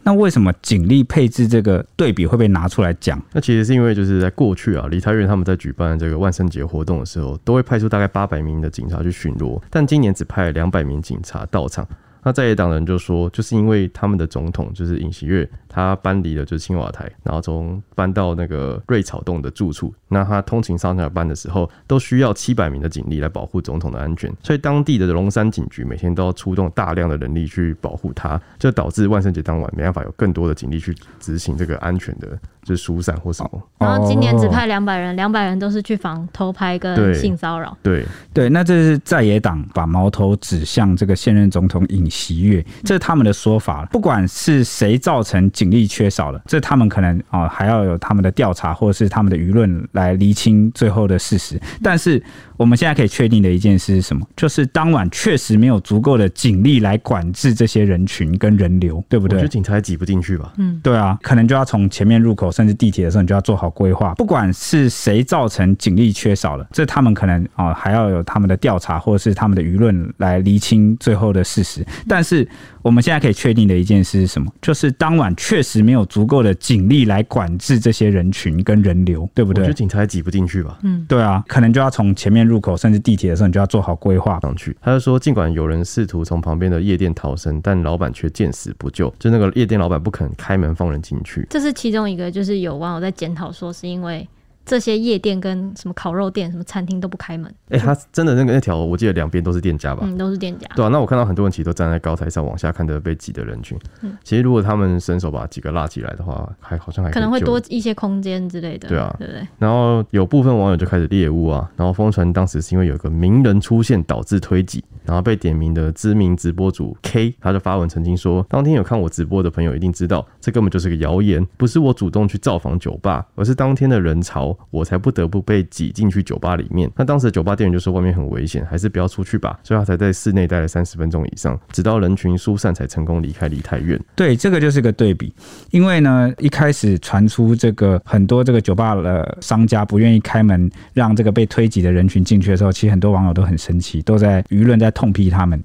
[0.03, 3.19] 那为什么警力配置这个对比会被拿出来讲？
[3.34, 11.88] 那其实是因为就是在过去啊，梨泰院他们在举办这个万圣节活动的时候，都会派出大概八百名的警察去巡逻，但今年只派了两百名警察到场。
[12.23, 19.93] 那在野党人就说，就是因为他们的总统就是尹锡悦，他搬离了就是青瓦台，然后从搬到那个瑞草洞的住处。
[20.07, 32.39] 那他通勤上下班的时候，都需要七百名的警力来保护总统的安全，所以当地的龙山警局每天都要出动大量的人力去保护他，就导致万圣节当晚没办法有更多的警力去执行这个安全的。
[32.65, 37.77] 就是疏散或什么，然后今年只派两百人，两百人都是去防偷拍跟性骚扰。
[37.83, 43.85] 对对，那这是在野党把矛头指向这个现任总统尹锡悦，这是他们的说法。
[43.91, 51.62] 不管是谁造成警力缺少了，这他们可能啊还要有他们的调查或者是他们的舆论来厘清最后的事实。
[51.84, 52.21] 但是
[52.58, 54.25] 我们现在可以确定的一件事是什么？
[54.36, 59.38] 就是当晚确实没有足够的警力来管制这些人群跟人流，对不对？
[59.38, 60.54] 我觉得警察挤不进去吧？
[60.58, 62.45] 嗯，对啊，可能就要从前面入口。
[62.56, 64.13] 甚至地铁的时候，你就要做好规划。
[64.13, 71.86] 不管是谁造成警力缺少了，这他们可能啊还要有他们的调查，或者是他们的舆论来厘清最后的事实。
[72.08, 72.47] 但是
[72.86, 74.48] 我们现在可以确定的一件事是什么？
[74.62, 79.63] 就是当晚确实没有足够的警力来管制这些人群跟人流，对不对？
[79.63, 80.78] 我觉得警察也挤不进去吧？
[80.84, 84.78] 嗯，对啊，可能就要从前面入口，甚至地铁的时候，你就要做好规划上去。
[84.80, 89.12] 他就说，尽管有人试图从旁边的夜店逃生，但老板却见死不救。
[89.17, 91.43] 就那个夜店老板不肯开门放人进去。
[91.50, 94.28] 这是其中一个，就是有网友在检讨说，是因为。
[94.65, 97.54] 这些夜店跟什么烤肉店、什么餐厅都不开门。
[97.69, 100.01] 哎、欸，他真的那个那条，我记得两边都是店家吧？
[100.04, 100.67] 嗯，都是店家。
[100.75, 103.78] 对啊，那我看到很多人其实都站在高台上往下看着被挤的人群。
[104.01, 108.89] 嗯，其实如果他们伸手把几个拉起来的话，还好像还可，可能会多一些空间之类的。
[108.89, 109.47] 对啊，对不对？
[109.60, 126.89] 然后有部分网友就开始猎物啊，然后疯传当时是因为有个名人出现导致推挤，然后被点名的知名直播主 K 他就发文澄清说，当天有看我直播的朋友一定知道，这根本就是个谣言，不是我主动去造访酒吧，而是当天的人潮我才不得不被挤进去酒吧里面。
[126.95, 133.99] 那当时的酒吧店员就说外面很危险，还是不要出去吧，所以他才在室内待了三十分钟以上，直到人群疏散才成功离开梨泰院。
[134.15, 135.33] 对，这个就是个对比，
[135.71, 145.61] 因为呢，一开始传出这个很多这个酒吧的商家不愿意开门让这个被推挤的人群进去的时候，其实很多网友都很生气，都在舆论在痛批他们。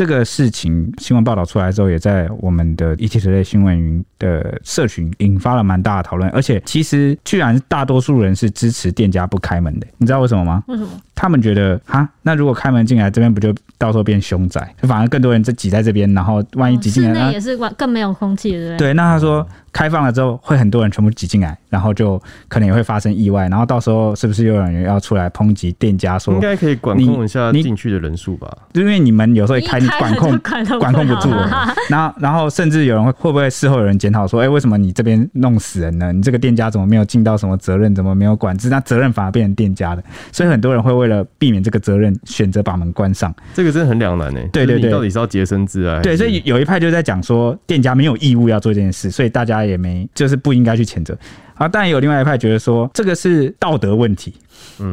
[0.00, 10.64] 这个事情新闻报道出来之后，也在我们的 ETtoday 新闻云的社群引发了蛮大的讨论，而且其实居然大多数人是支持店家不开门的，你知道为什么吗？
[10.68, 10.88] 为什么？
[11.14, 18.78] 他们觉得哈，那如果开门进来，这边不就到时候变凶宅，就反而更多人在挤在这边，然后万一挤进来，室内也是更没有空气，对不对？
[18.78, 19.46] 对，那他说。
[19.72, 26.34] 开放了之后，会很多人全部挤进来，然后就可能也会发生意外，然后到时候是不是又有人要出来抨击店家说？
[26.34, 28.50] 应该可以管控一下进去的人数吧？
[28.72, 30.38] 因为你们有时候一开，你管控
[30.78, 31.30] 管控不住，
[31.88, 36.12] 然后然后甚至有人会会不会事后有人检讨说，哎，为什么你这边弄死人呢？
[36.12, 37.94] 你这个店家怎么没有尽到什么责任？
[37.94, 38.68] 怎么没有管制？
[38.68, 40.02] 那责任反而变成店家的，
[40.32, 43.34] 所以很多人会为了避免这个责任，选择把门关上。
[43.52, 44.40] 这个真的很两难呢。
[44.52, 46.00] 对对对，到底是要洁身自爱？
[46.00, 50.40] 对，所以有一派就在讲说，店家没有义务要做这件事，所以大家也没就是。
[50.40, 51.16] 不应该去谴责
[51.60, 51.68] 啊！
[51.68, 54.34] 但也有另外一派觉得说，这个是道德问题。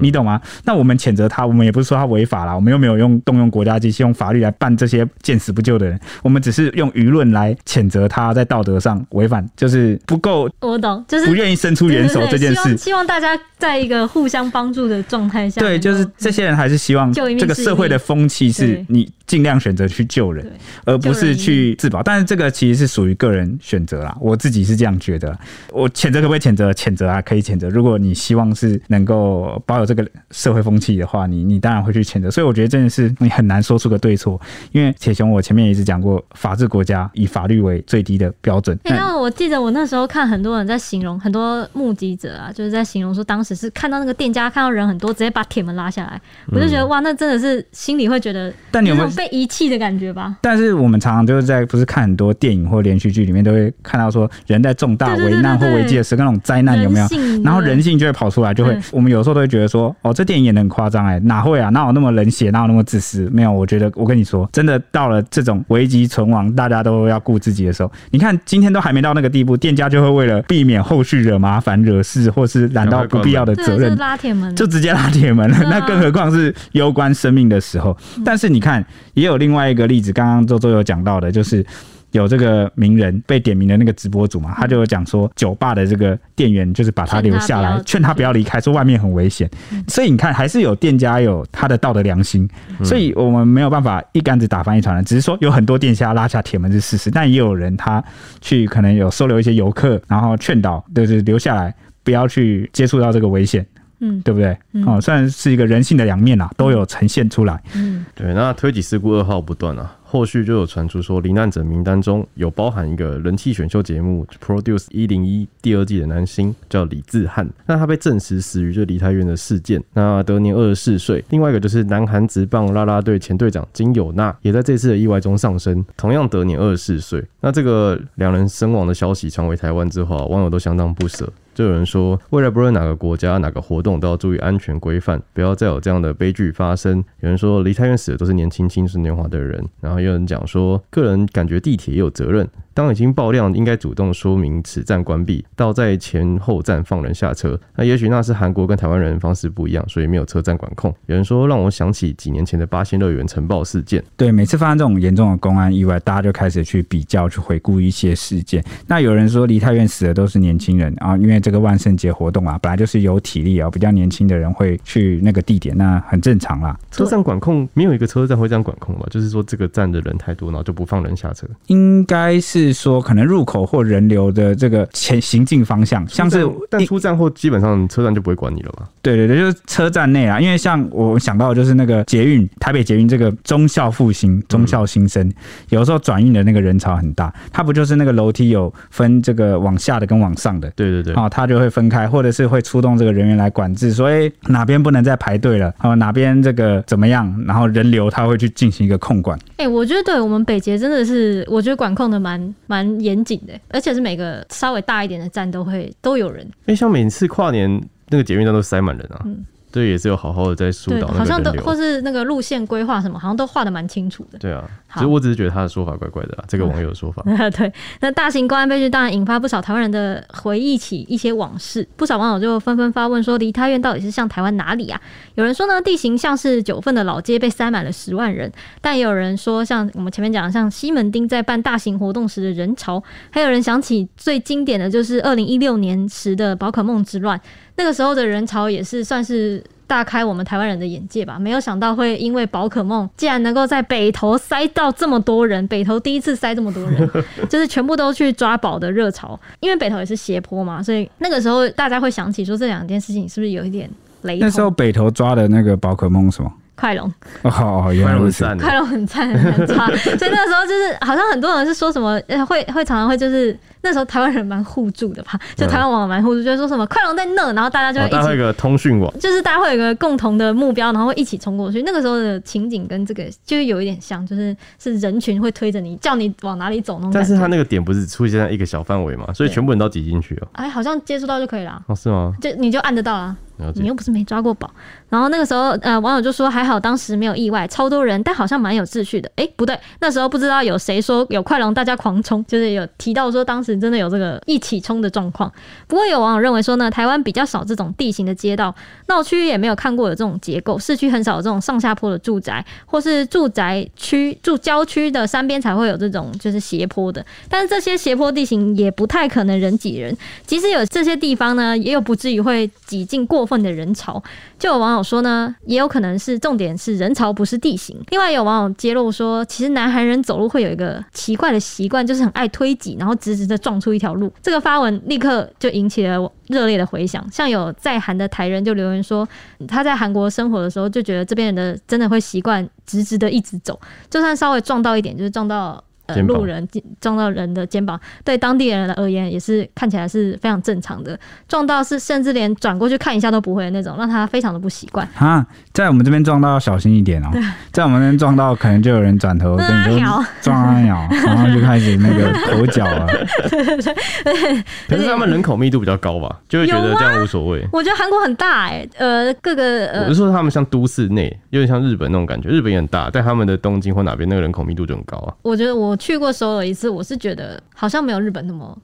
[0.01, 0.41] 你懂吗？
[0.65, 10.49] 那我们谴责他，我们也不是说他违法啦，我们又没有用动用国家机器，用法律来办这些见死不救的人，我们只是用舆论来谴责他在道德上违反，就是不够。
[10.59, 12.55] 我懂，就是不愿意伸出援手这件事。
[12.55, 15.61] 希望，希望大家在一个互相帮助的状态下。
[15.61, 20.49] 对，就是这些人还是希望这个社会的风气是你尽量选择去救人，
[20.85, 22.01] 而不是去自保。
[22.03, 25.37] 但是这个其实是属于个人选择啦，我自己是这样觉得。
[25.71, 26.73] 我谴责可不可以谴责？
[26.73, 27.69] 谴责啊，可以谴责。
[27.69, 32.31] 如果你希望是能够保有这个社会风气的话，你你当然会去谴责。
[32.31, 34.41] 所以我觉得真的是你很难说出个对错，
[34.71, 38.77] 因为铁雄我前面也一直讲过，法治国家以法律为最低的标准。
[38.83, 46.19] 哎、欸，那我记得我那时候看很多人在形容，很多目击者啊，就是在形容说，当时是看到那个店家看到人很多，直接把铁门拉下来，
[46.51, 50.37] 我就觉得哇，那真的是心里会觉得，但你有没有被遗弃的感觉吧？
[50.41, 57.07] 但是我们常常就是在不是看很多电影或连续剧里面都会看到说，人在重大危难或危机的时候，那种灾难有没有？
[57.43, 59.93] 然后人性就会跑出来，就会我们有时候都会觉得说。
[60.01, 61.69] 哦，这电影演得很夸张哎，哪会啊？
[61.71, 62.49] 哪有那么冷血？
[62.51, 63.27] 哪有那么自私？
[63.33, 75.57] 没有，我觉得我跟你说，真的到了这种危机存亡，大家都要顾自己的时候，你看今天都还没到那个地步，店家就会为了避免后续惹麻烦、惹事，或是揽到不必要的责任，拉铁门，就直接拉铁门了。
[75.63, 77.97] 那更何况是攸关生命的时候。
[78.23, 78.85] 但是你看，
[79.15, 81.65] 也有另外一个例子，刚刚周周有讲到的，就是。
[82.11, 89.49] 有这个名人被点名的那个直播主嘛，他就有讲说，酒吧的这个店员就是把他留下来，劝他不要离开，说外面很危险。
[89.87, 92.49] 所以你看，还是有店家有他的道德良心，
[92.83, 95.03] 所以我们没有办法一竿子打翻一船人。
[95.03, 98.03] 只是说有很多店家拉下铁门是事实，但也有人他
[98.41, 103.65] 去可能有收留一些游客，然后劝导就是留下来，不要去接触到这个危险。
[103.99, 104.55] 嗯，对不对？
[104.85, 107.59] 哦，算是一个人性的两面啊，都有呈现出来。
[107.73, 108.31] 嗯，对。
[108.31, 109.91] 那推挤事故噩耗不断啊。
[110.09, 117.45] 后续就有传出说，罹难者名单中有包含一个人气选秀节目《Produce 一零一》第二季的男星，叫李智汉。
[117.65, 121.21] 那他被证实死于这梨泰院的事件，那得年二十四岁。
[121.29, 127.21] 另外一个就是南韩职棒啦啦队前队长金友娜，也在这次的意外中丧生，同样得年二十四岁。
[127.41, 131.29] 那这个两人身亡的消息传回台湾之后，网友都相当不舍。
[131.57, 137.03] 就有人说，未来不论哪个国家、哪个活动，都要注意安全规范，不要再有这样的悲剧发生。
[137.21, 139.97] 有人说，离太远死的都是年轻、青春年华的人，然后。
[139.99, 142.47] 有人讲说，个人感觉地铁也有责任。
[142.77, 147.59] 当已经爆量，应该主动说明此站关闭，到在前后站放人下车。
[147.75, 150.93] 那也许那是韩国跟台湾人方式不一样，所以没有车站管控。
[151.07, 154.03] 有人说，让我想起几年前的八仙乐园尘爆事件。
[154.15, 158.63] 对，每次发生这种严重的公安意外，大家就开始去比较、去回顾一些事件。
[158.85, 166.77] 那有人说，离太远死的都是年轻人啊，因为这个万圣节活动啊，本来就是有体力啊，比较年轻的人会去那个地点，那很正常啦。
[166.91, 169.07] 车站管控没有一个车站会这样管控吧？
[169.09, 171.47] 就是说这个站的人太多，然后就不放人下车。
[171.65, 172.66] 应该是。
[172.73, 178.87] 是说可能入口或人流的这个前行进方向，像是但出站后基本上车站就不会管你了吧？
[179.01, 185.31] 对对对，就是车站内啊，因为像我想到的就是那个捷运台北捷运这个忠孝复兴、忠孝新生，
[185.69, 190.69] 有时候转运的那个人潮很大，它不就是那个楼梯有分这个往下的跟往上的？
[190.75, 199.37] 对对对，啊，它就会分开，或者是会出动这个人员来管制，所以哪边不能再排队了，哦哪边这个怎么样，然后人流它会去进行一个控管。
[199.57, 202.53] 哎、欸，我觉得对我们北捷真的是，我觉得管控的蛮。
[202.65, 206.45] 蛮严谨的，而且是每个稍微大一点的站都会都有人。
[206.61, 207.69] 哎、欸，像每次跨年
[208.09, 209.21] 那个捷运站都塞满人啊。
[209.25, 209.45] 嗯
[209.77, 214.39] 对对，也是有好好的在疏导好像都或是那个路线规划什么，好像都画的蛮清楚的。
[214.39, 214.63] 对啊，
[214.93, 217.21] 其实我只是觉得他的说法怪怪的啦，这个网友的说法。
[217.25, 224.99] 嗯、 对，那大型公安悲剧当然引发不少台湾人的回忆起一些往事，不少网友就纷纷发问说，梨泰院到底是像台湾哪里啊？
[225.35, 228.51] 有人说呢，地形像是九份的老街被塞满了十万人，
[228.81, 237.39] 但也有人说，像我们前面讲的，像西门町在办大型活动时的人潮，还有人想起最经典的就是二零一六年时的宝可梦之乱，
[237.77, 241.39] 那个时候的人潮也是算是大开我们台湾人的眼界吧。
[241.39, 247.09] 没有想到会因为宝可梦，竟然能够在北投塞到这么多人，北投第一次塞这么多人，
[247.47, 249.39] 就是全部都去抓宝的热潮。
[249.59, 253.89] 因为北投也是斜坡嘛，所以那个时候大家会想起说，这两件事情是不是有一点
[254.23, 254.47] 雷同？
[254.47, 256.51] 那时候北投抓的那个宝可梦什么？
[256.77, 257.11] 快龙
[257.41, 258.45] 哦，哦，原来如此。
[258.59, 259.87] 快龙很赞，很差。
[260.17, 263.57] 所以那个时候就是，好像很多人是说什么，会会常常会就是。
[263.81, 271.83] 那时候台湾人蛮互助的吧，就台湾网友蛮互助，就是说什么快龙在那，然后大家就会一起，大家会有一个通讯网，就是大家会有一个共同的目标，然后会一起冲过去。
[271.83, 277.11] 那个时候的情景跟这个就有一点像，就是是人群会推着你，叫你往哪里走那种。
[277.13, 280.47] 但是他那个点不是出现在一个小范围嘛，所以全部人都挤进去了。
[280.53, 281.81] 哎，好像接触到就可以了。
[281.87, 282.33] 哦，是吗？
[282.41, 283.37] 就你就按得到啊，
[283.75, 284.69] 你又不是没抓过宝。
[285.09, 289.31] 然后那个时候，呃，网友就说还好当时没有意外，超多人，但好像蛮有秩序的。
[289.35, 295.51] 哎，不对，那时候不知道有谁说有快龙，大家狂冲，就是有提到说当时真的有这个一起冲的状况。
[295.87, 298.73] 不过有网友认为说呢，台湾比较少这种地形的街道，
[299.07, 307.25] 闹区也没有看过有这种结构，市区很少有这种上下坡的住宅，或是住宅区住郊区的山边才会有这种就是斜坡的。
[307.49, 314.21] 但是这些斜坡地形也不太可能人挤人，即使有这些地方呢，也有不至于会挤进过 分的人潮。
[314.59, 317.97] 就有网友说呢，也有可能是重点是人潮不是地形。
[318.09, 324.29] 另外有网友揭露说，其实南韩人走路会有一个奇怪的习惯，就是很爱推挤，然后直直的撞出一条路。
[324.43, 327.25] 这个发文立刻就引起了热烈的回响。
[327.31, 329.27] 像有在韩的台人就留言说，
[329.67, 333.79] 他在韩国生活的时候就觉得这边人的真的会习惯直直的一直走，
[334.09, 335.81] 就算稍微撞到一点，就是撞到。
[336.07, 336.67] 呃，路人
[336.99, 341.17] 撞到人的肩膀，对当地人而言也是看起来是非常正常的。
[341.47, 345.07] 撞到是甚至连转过去看一下都不会的那种，让他非常的不习惯。
[345.15, 347.39] 啊，在我们这边撞到要小心一点哦、喔。
[347.71, 353.05] 在我们那边撞到，可能就有人转头跟你说撞啊鸟， 然后就开始那个口角了。
[353.49, 354.63] 对对对。
[354.87, 357.67] 可是他们人口密度比较高吧，就会觉得这样无所谓。
[357.73, 362.47] 我觉得韩国很大哎、欸，呃，各个呃，我是说他们像都市内，有点像日本那种感觉。
[362.47, 365.33] 日本也很大，但他们的东京或哪边那个人口密度就很高啊。
[365.41, 365.96] 我觉得我。
[365.97, 368.77] 去过首尔一次，我是觉得好像没有日本那么。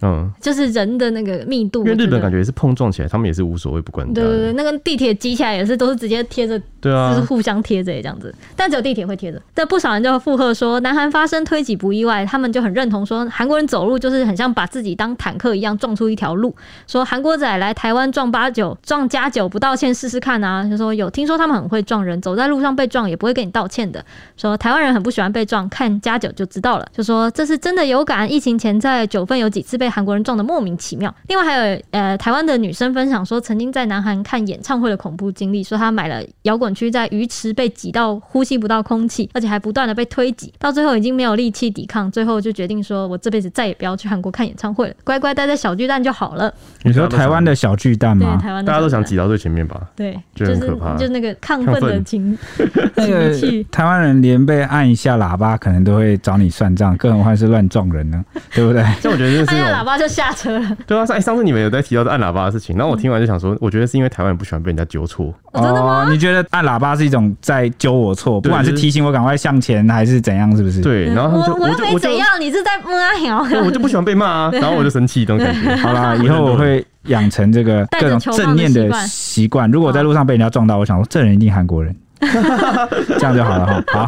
[0.00, 4.06] 嗯，就是人的那个密度，因为日本感觉也是碰撞起来，他们也是无所谓，不管。
[4.12, 8.34] 对对对，那个地铁挤起来也是都是直接贴着，对啊，就是互相贴着这样子。
[8.54, 9.40] 但只有地铁会贴着。
[9.54, 16.54] 但不少人就附和说，南韩发生推挤不意外，他们就很认同说，韩国人走路就是很像把自己当坦克一样撞出一条路。
[16.86, 24.04] 说韩国仔来台湾撞八九撞加九不道歉试试看啊，就说有听说他们很会撞人，走在路上被撞也不会跟你道歉的。
[24.36, 26.86] 说台湾人很不喜欢被撞，看加九就知道了。
[26.92, 31.14] 就说这是真的有感，疫情前在九份有几次被韩国人撞得莫名其妙。
[31.28, 46.52] 另外还有呃，台湾的女生分享说，曾经在南韩看演唱会的恐怖经历，说她买了摇滚区，在鱼池被挤到呼吸不到空气，而且还不断的被推挤，到最后已经没有力气抵抗，最后就决定说，我这辈子再也不要去韩国看演唱会了，乖乖待在小巨蛋就好了。
[46.82, 48.36] 你说台湾的小巨蛋吗？
[48.38, 49.80] 对，台湾大家都想挤到最前面吧？
[49.96, 52.36] 对，就很可怕，就是那个亢奋的情
[52.96, 58.24] 那个台湾人连被按一下喇叭，可能都会找你算账，更何况是乱撞人呢？
[58.54, 58.84] 对不对？
[59.00, 60.76] 这我觉得是按下喇叭就下车了。
[60.86, 65.34] 对啊，上上次你们有在提到按喇叭的事情，然后我听完就想说，我觉得是因为台湾人不喜欢被人家纠错。
[65.52, 66.08] 哦，真的吗？
[66.10, 70.80] 你觉得按喇叭是一种在纠我错，不管是提醒我赶快向前，还是怎样，是不是？
[70.80, 75.74] 对，然后他们就我又没怎样，你是在骂我，我就不喜欢被骂啊， 然后我就生气，这种感觉。
[75.76, 79.70] 好啦， 以后我会养成这个各种正念的习惯。
[79.70, 81.94] 如果在路上被人家撞到，我想说这人一定韩国人，
[83.18, 83.84] 这样就好了哈。
[83.88, 84.06] 好。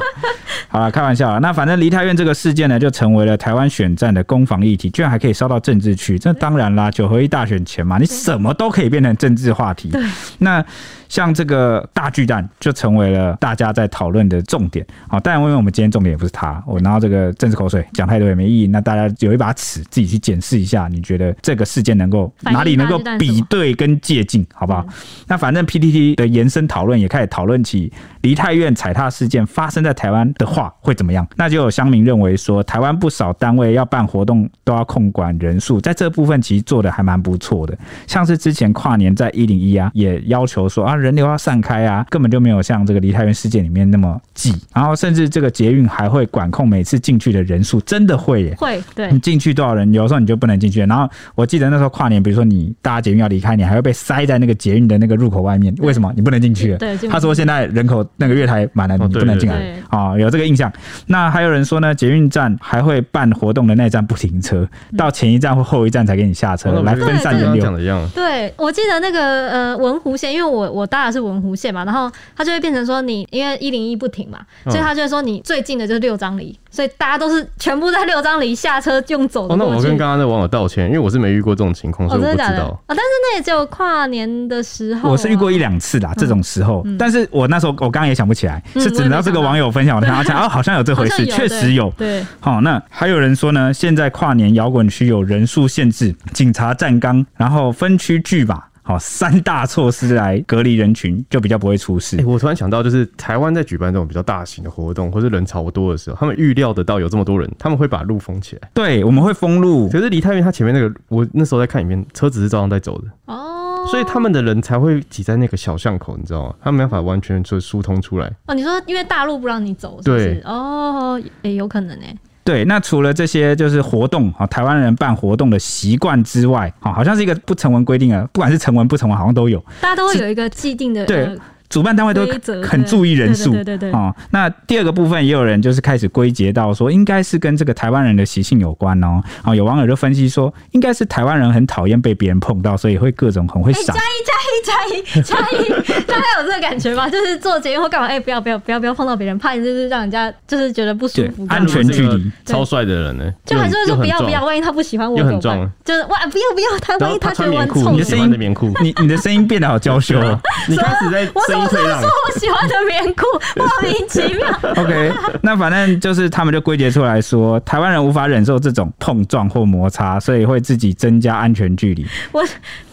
[0.69, 1.41] 好了，开玩笑了。
[1.41, 6.19] 那反正梨泰院这个事件呢，就成为了台湾选战的攻防议题，居然还可以烧到政治去。
[6.19, 9.91] 这当然啦，九合一大选前嘛，你什么都可以变成政治话题。
[10.39, 10.65] 那。
[11.09, 14.87] 像这个大巨蛋就成为了大家在讨论的重点。
[15.09, 18.67] 好，当然因为我们今天重点也不是他，我拿到这个政治口水讲太多也没意义。
[18.67, 24.87] 那大家有一把尺，自己去检视一下，你觉得这个事件能够哪里能够比对跟借鉴，好不好？
[25.27, 27.93] 那反正 PTT 的延伸讨论也开始讨论起
[28.27, 31.25] 梨泰院踩踏事件发生在台湾的话会怎么样？
[31.37, 37.79] 那就有乡民认为说，台湾不少单位要办活动都要控管人数，在这部分其实做的还蛮不错的。
[38.09, 44.53] 像是之前跨年在一零一啊，也要求说啊人流要散开啊，根本就没有像这个梨泰院事件里面那么挤。
[44.75, 48.57] 然后甚至这个捷运还会管控每次进去的人数，真的会耶？
[48.59, 49.09] 会，对。
[49.13, 50.81] 你进去多少人，有时候你就不能进去。
[50.81, 56.13] 然后我记得那时候跨年，比如说你搭捷运要离开，你还会被塞在那个捷运的那个入口外面，为什么？
[56.17, 56.77] 你不能进去？
[56.79, 59.77] 对，他说现在人口那个月台满了，你不能进来。
[59.89, 60.73] 啊、哦，有这个印象。
[61.07, 68.09] 那还有人说呢，捷运站还会办活动的那一站不停车，到前一站或后一站才给你下车，来分散人流。
[68.15, 79.55] 对，我记得那个呃文湖线，因为我我搭的是文湖线嘛，然后它就会变成说你因为一零一不停嘛，所以他就会说你最近的就是六张犁，所以大家都是全部在六张里下车就走的。
[79.55, 82.65] 哦，那我跟刚刚那网友道歉，因为我是没遇过这种情况，所以我不知道。
[82.87, 86.85] 啊，但是那也只有跨年的时候，我是遇过一两次啦，这种时候。
[86.99, 91.91] 但是我那时候我刚刚也想不起来，是只能这个网友分享，我才想起来哦，好像有这回事，确实有。
[91.97, 98.63] 对，好，那还有人说呢，现在跨年摇滚区有人数限制，警察站岗，然后分区拒马。
[98.87, 102.17] 好，三大措施来隔离人群，就比较不会出事。
[102.19, 108.71] 欸，我突然想到，就是台湾在举办这种比较大型的活动，或是人潮多的时候，他们预料得到有这么多人，他们会把路封起来。
[108.73, 109.89] 对，我们会封路。
[109.89, 113.09] 可是梨泰院他前面那个，我那时候在看影片，车子是照样在走的。
[113.25, 116.55] 哦，所以他们的人才会挤在那个小巷口，你知道吗？
[116.63, 118.33] 他们没办法完全就疏通出来。
[118.47, 120.35] 哦，你说因为大路不让你走是不是？
[120.35, 120.43] 对。
[120.45, 122.17] 哦，也、欸、有可能哎。
[122.47, 131.37] 对，那除了这些就是活动啊，台湾人办活动的习惯之外，啊，好像是一个不成文规定啊，不管是成文不成文，好像都有，大家都会有一个既定的对。
[131.69, 132.25] 主办单位都
[132.63, 134.15] 很注意人数，对对对哦。
[134.31, 139.21] 那第二个部分也有人就是开始归结到说，应该是跟这个台湾人的习性有关哦。
[139.43, 143.87] 啊，有网友就分析说，应该是台湾人很讨厌被别人碰到，所以会各种很会闪。
[143.87, 145.69] 加一加一加一加一，
[146.03, 147.09] 大家有这个感觉吗？
[147.09, 148.07] 就是做节目或干嘛？
[148.07, 151.47] 哎，不要不要不要不要碰到别人，怕你就是让人家就是觉得不舒服。
[151.49, 155.71] 安全距离，超帅的人呢，就还是会说不要不要，万一他不喜欢我怎么办？
[155.85, 160.39] 就是哇不要不要，他万一他觉得我臭，你的声音的棉裤，你你的声音变得好娇羞哦。
[160.69, 162.01] 你开始在声音 退让。
[162.37, 163.25] 喜欢的棉裤，
[163.57, 164.47] 莫名其妙。
[164.77, 172.07] OK，那反正就是他们就归结出来说，台湾人无法忍受这种碰撞或摩擦，所以会自己增加安全距离。
[172.33, 172.45] 我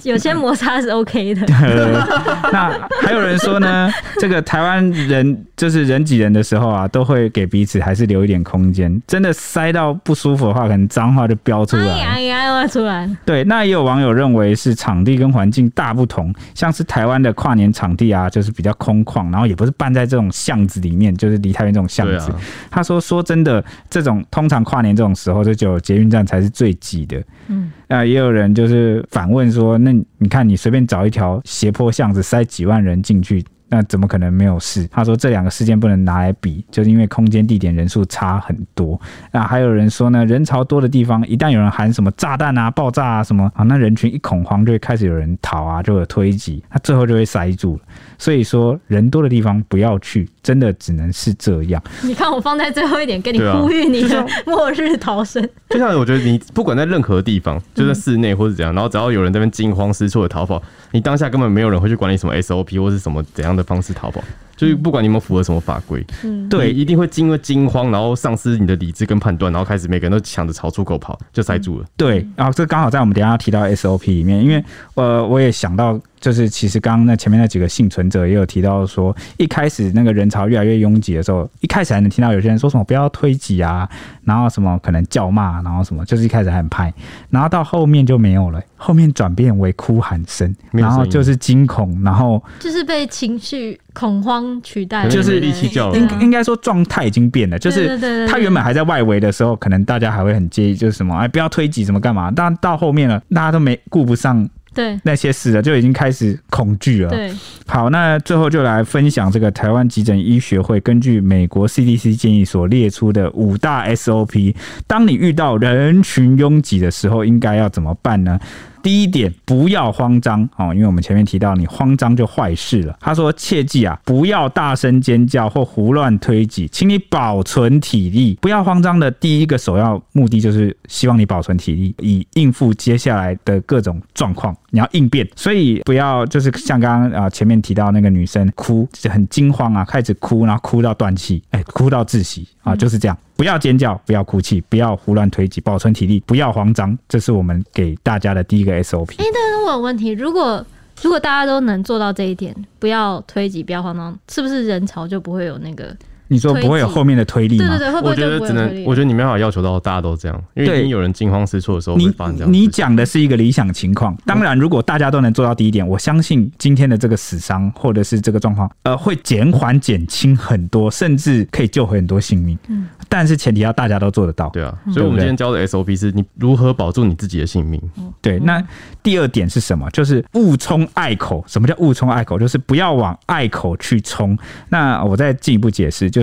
[0.04, 1.46] 有些摩擦是 OK 的。
[2.52, 3.90] 那还有人说呢，
[4.20, 9.02] 这个台湾人就是人挤人的时候啊，都会给彼此还是留一点空间。
[9.08, 11.84] 真的塞到不舒服的话，可能脏话就飙出来。
[11.84, 13.10] 哎呀，要出来。
[13.26, 19.32] 对，那也有网友认为是场地跟环境大不同，像是台湾的跨年场地啊，就是比较空旷。
[19.32, 22.32] 然后也不是办在这种巷子里面，就是离太远这种巷子。
[22.32, 22.40] 啊、
[22.70, 29.92] 他说：“说真的，这种通常跨年这种时候，就只有捷运站才是最挤的。”嗯，啊，也有人就是反问说：“那
[30.24, 33.44] 你看，你随便找一条斜坡巷子，塞几万人进去？”
[33.74, 34.88] 那怎么可能没有事？
[34.92, 39.02] 他说这两个事件不能拿来比，就是因为空间、地点、人数差很多。
[39.32, 47.82] 那还有人说呢，人潮多的地方，一旦有人喊什么炸弹啊、爆炸啊什么啊，那人群一恐慌，就会开始有人逃啊，就有推挤，那最后就会塞住了。
[48.20, 51.82] 所以说，人多的地方不要去，真的只能是这样。
[52.04, 55.42] 你看我放在最后一点，跟你呼吁你的 末日逃生。
[55.70, 60.62] 就像我觉得你不管在任何地方，就在室内或者怎样，然后只要有人在那边惊慌失措的逃跑，
[60.92, 64.22] 你当下根本没有人会去管你什么 SOP 或是什么怎样的方式逃跑，
[64.56, 71.86] 就是不管你们符合什么法规，嗯，对，一定会因为惊慌，然后丧失你的理智跟判断，然后开始每个人都抢着朝出口跑，就塞住了。
[71.98, 74.64] 对，然后这刚好在我们等一下要提到 SOP 里面，因为
[74.96, 76.00] 呃，我也想到。
[76.24, 83.90] 就是其实刚刚那前面那几个幸存者也有提到说，一开始那个人潮越来越拥挤的时候，一开始还能听到有些人说什么不要推挤啊，
[84.24, 86.94] 然后什么可能叫骂，然后什么就是一开始还很拍，
[87.30, 98.00] 然后到后面就没有了，后面转变为哭喊声，然后就是惊恐，然后就是被情绪恐慌取代了，就是力气叫了，应应该说状态已经变了，就是
[98.30, 104.50] 他原本还在外围的时候，可能大家还会很介意，就是什么哎不要推挤什么干嘛，但到后面了，大家都没顾不上。
[104.74, 107.10] 对那些事了，就已经开始恐惧了。
[107.10, 107.32] 对，
[107.68, 114.56] 好，那最后就来分享这个台湾急诊医学会根据美国 CDC 建议所列出的五大 SOP。
[114.88, 118.40] 当你遇到人群拥挤的时候，应该要怎么办呢？
[118.82, 122.94] 第一点，不要慌张哦，因为我们前面提到，你慌张就坏事了。
[123.00, 128.38] 他说：“切记啊，不要大声尖叫或胡乱推挤，请你保存体力。
[128.42, 134.54] 不要慌张的第一个首要目的就是希望你保存体力，以应付接下来的各种状况。
[134.74, 149.12] 你要应变，所以不要就是像刚刚啊前面提到那个女生哭，很惊慌啊，开始哭，然后哭到断气，哎，哭到窒息啊，就是这样。”不要尖叫，不要哭泣，不要胡乱推挤，保存体力，不要慌张，这是我们给大家的第一个 SOP。
[149.18, 150.66] 哎、欸，但是我有问题，如果
[151.04, 155.96] 如果大家都能做到这一点，不要推挤，不要慌张，是不是人潮就不会有那个？
[156.34, 157.78] 你说不会有后面的推力吗？
[158.04, 162.52] 我觉得只能，我觉得你没办法要求到大家都这样，因为有人惊慌失措的时候会发生这样。
[162.52, 172.58] 你讲的是一个理想情况，当然，如果大家都能做到第一点，我相信今天的这个死伤或者是这个状况，呃，会减缓减轻很多，甚至可以救回很多性命。
[172.68, 174.50] 嗯，但是前提要大家都做得到。
[174.50, 177.80] 对啊，所以我们今天教的 SOP 是你如何保住你自己的性命。
[178.22, 178.62] 对，那
[179.04, 179.88] 第二点是什么？
[179.92, 181.44] 就是勿冲隘口。
[181.48, 182.40] 什么叫勿冲隘口？
[182.40, 184.36] 就是不要往隘口去冲。
[184.70, 186.23] 那我再进一步解释，就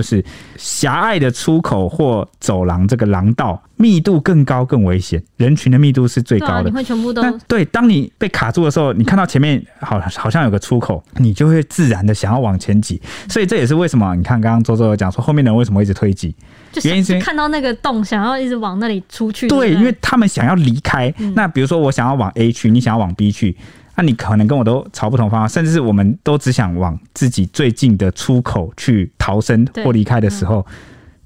[0.57, 6.53] 狭隘的出口或走廊，这个廊道密度更高更危险，人群的密度是最高的。
[6.53, 7.65] 啊、你会全部都对。
[7.65, 13.01] 当你被卡住的时候，你看到前面好好像有个出口，你就会自然的想要往前挤。
[13.29, 16.35] 所以这也是为什么你看刚刚周周有讲说后面的人为什么会一直推挤，
[16.83, 19.47] 原因是看到那个洞，想要一直往那里出去。
[19.47, 21.13] 对，因为他们想要离开。
[21.17, 23.55] 嗯、那比如说我想要往 A 区，你想要往 B 区。
[23.95, 30.65] 那你可能跟我都朝不同方向，甚至是我们都只想往自己最近的出口去逃生或离开的时候，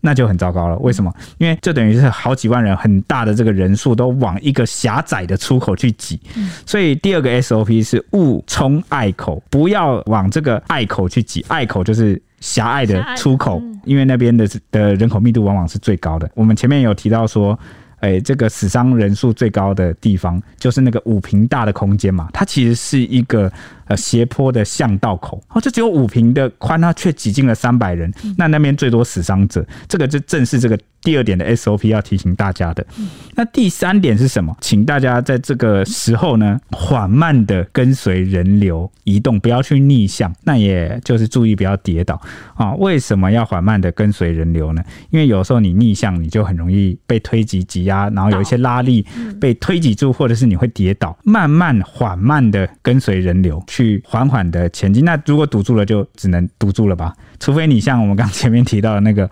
[0.01, 0.77] 那就很糟糕了。
[0.79, 1.13] 为什么？
[1.37, 6.19] 因为这等于是好几万人，很大的这个人数都往一个狭窄的出口去挤。
[6.65, 11.45] 所以第二个 SOP 是勿冲隘口，不要往这个隘口去挤。
[11.47, 16.29] 隘口就是狭隘的出口，因为那边的的人口密度往往是最高的。
[16.33, 17.57] 我们前面有提到说。
[18.05, 23.51] 哎、欸，这个死伤人数最高的地方就是那个五平大的空间嘛，它其实是一个
[23.87, 30.77] 呃斜坡的巷道口，哦，这只有五平的宽，它却挤进了三百人，那那边最多死伤者，这个就正是这个。
[31.05, 32.85] 第二点的 SOP 要提醒大家的，
[33.35, 34.57] 那第三点是什么？
[34.59, 42.19] 请大家在这个时候呢，缓慢的跟随人流移动，不要去逆向，那也就是注意不要跌倒
[42.55, 42.73] 啊。
[42.73, 44.83] 为什么要缓慢的跟随人流呢？
[45.11, 49.05] 因为有时候你逆向，你就很容易被推挤挤压，然后有一些拉力
[49.39, 51.15] 被推挤住，或者是你会跌倒。
[51.23, 55.05] 慢慢缓慢的跟随人流，去缓缓的前进。
[55.05, 57.13] 那如果堵住了，就只能堵住了吧。
[57.39, 59.29] 除非你像我们刚前面提到的那个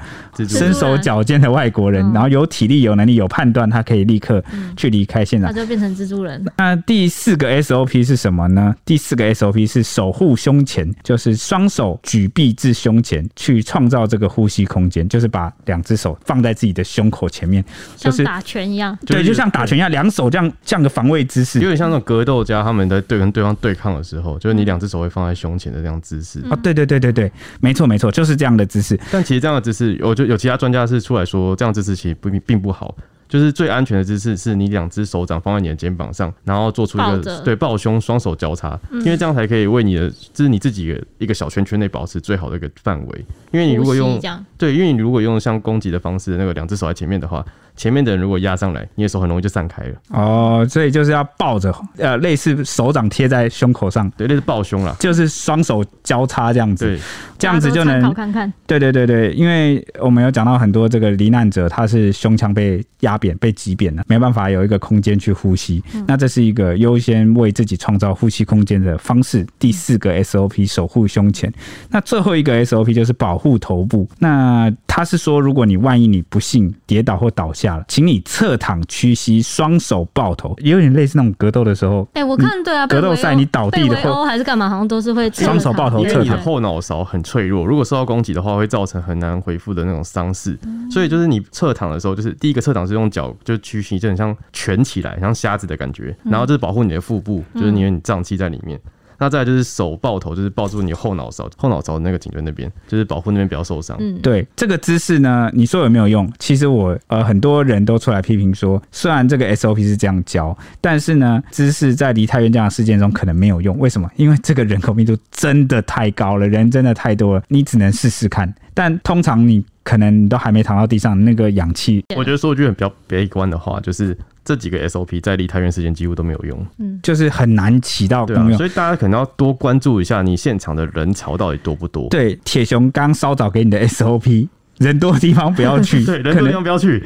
[0.48, 4.44] 身手矫健的外国人，然后有体力、有能力、有判断，他可以立刻
[4.76, 6.44] 去离开现场，他就变成蜘蛛人。
[6.58, 8.76] 那第四个 SOP 是什么呢？
[8.86, 17.64] 第四个 SOP 是守护胸前，就是双手举臂至胸前，去创造这个呼吸空间，就是把两只手放在自己的胸口前面，
[17.98, 18.98] 就是像打拳一样。
[19.06, 26.44] 对，就像打拳一样，两手这样这样的防卫姿势，有点像那种格斗家他们在对跟对方对抗的时候，就是你两只手会放在胸前的这样姿势。
[26.50, 29.00] 哦，对对对对对，没错没错，就是这样的姿势。
[29.12, 32.96] 但其实这样的姿势，我就有其他专家是出来说，这样姿势其实不并不好。
[33.30, 43.26] 就是最安全的姿势，是你两只手掌放在你的肩膀上，然后做出一个着对抱胸，双手交叉，嗯、因为这样才可以为你的，就是你自己的一个小圈圈内保持最好的一个范围。
[43.52, 44.22] 因为你如果用
[44.56, 47.44] 对，因为你如果用像攻击的方式，那个两只手在前面的话。
[47.76, 49.96] 前面的人如果压上来，你的手很容易就散开了。
[50.10, 57.00] 哦，所以就是要抱着，呃，类似手掌贴在胸口上，对，类似抱胸了，就是双手交叉这样子，对，
[57.40, 58.52] 这样子就能看看。
[58.68, 65.84] 对对对对，因为我们有讲到很多这个罹难者，他是胸腔被压扁、被挤扁了，没办法有一个空间去呼吸。
[65.96, 69.44] 嗯、那这是一个优先为自己创造呼吸空间的方式。
[69.58, 71.52] 第四个 SOP 守护胸前，
[71.90, 74.08] 那最后一个 SOP 就是保护头部。
[74.20, 77.63] 那他是说，如果你万一你不幸跌倒或倒下。
[77.64, 82.08] 下了，请你侧躺屈膝，双手抱头，也有点类似那种格斗的时候。
[82.14, 86.14] 哎、欸，我看对啊，格斗赛你倒地的话，还是干嘛，好像都是会双手抱头侧躺。
[86.14, 90.58] 因为你的后脑勺很脆弱，如果受到攻击的话，会造成很难恢复的那种伤势。
[90.64, 96.16] 嗯、所以就是你侧躺的时候，就是第一个侧躺是用脚就屈膝，就很像蜷起来，像瞎子的感觉。
[96.24, 98.80] 然后就是保护你的腹部，就是因为你胀气在里面。
[99.24, 103.96] 那再来就是手抱头，就是抱住你后脑勺，后脑勺的那个颈椎那边，就是保护那边不要受伤。
[104.02, 106.30] 嗯，对，这个姿势呢，你说有没有用？
[106.40, 113.80] 其实我呃很多人都出来批评说，虽然这个 SOP 是这样教，但是呢，姿势在梨泰院这样的事件中可能没有用。
[113.80, 114.10] 为什么？
[114.18, 118.54] 因为这个人口密度真的太高了，人真的太多了，你只能试试看。
[118.74, 124.18] 但通常你可能你都还没躺到地上，那个氧气，我觉得说句很比较悲观的话，就是。
[124.46, 132.08] 这几个 SOP 在离太原时间几乎都没有用，嗯，就是很难起到功用，对啊，所以大家可能要多关注一下你现场的人潮到底多不多。
[132.10, 134.48] 对，铁雄刚稍早给你的 SOP。
[134.84, 137.00] 人多的地方不要去， 对，人多的地方不要去，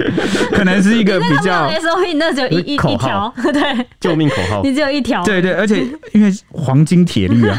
[0.51, 7.57] 可能是一个比较 SOP，那只有一一一条，对，救命口号，你只有一条，对对，而且因为黄金铁律啊，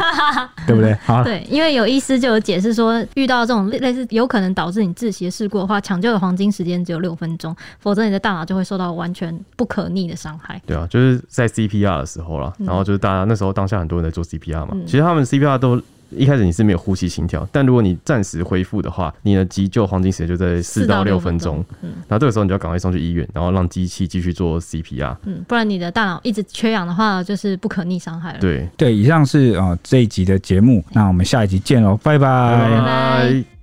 [0.67, 0.93] 对不对？
[1.07, 10.61] 好，对，因为有医师就有解释说，遇到这种类似有可能导致你窒息的事故的话，抢救的黄金时间只有六分钟，否则你的大脑就会受到完全不可逆的伤害。
[10.67, 15.81] 对啊，就是在 CPR 的时候啦，然后就是大家那时候当下很多人在做 CPR 嘛，其实他们 CPR 都。
[16.11, 21.65] 一开始你是没有呼吸心跳，但如果你暂时恢复的话，你的急救黄金时间就在四到六分钟。
[21.83, 25.17] 嗯，然后这个时候你就要赶快送去医院，然后让机器继续做 CPR。
[25.25, 28.39] 嗯，不然你的大脑一直缺氧的话，就是不可逆伤害了。
[28.39, 32.27] 对对，以上是啊、呃、这一集的节目，那我们下一集见喽，拜拜。
[32.71, 33.58] 拜拜。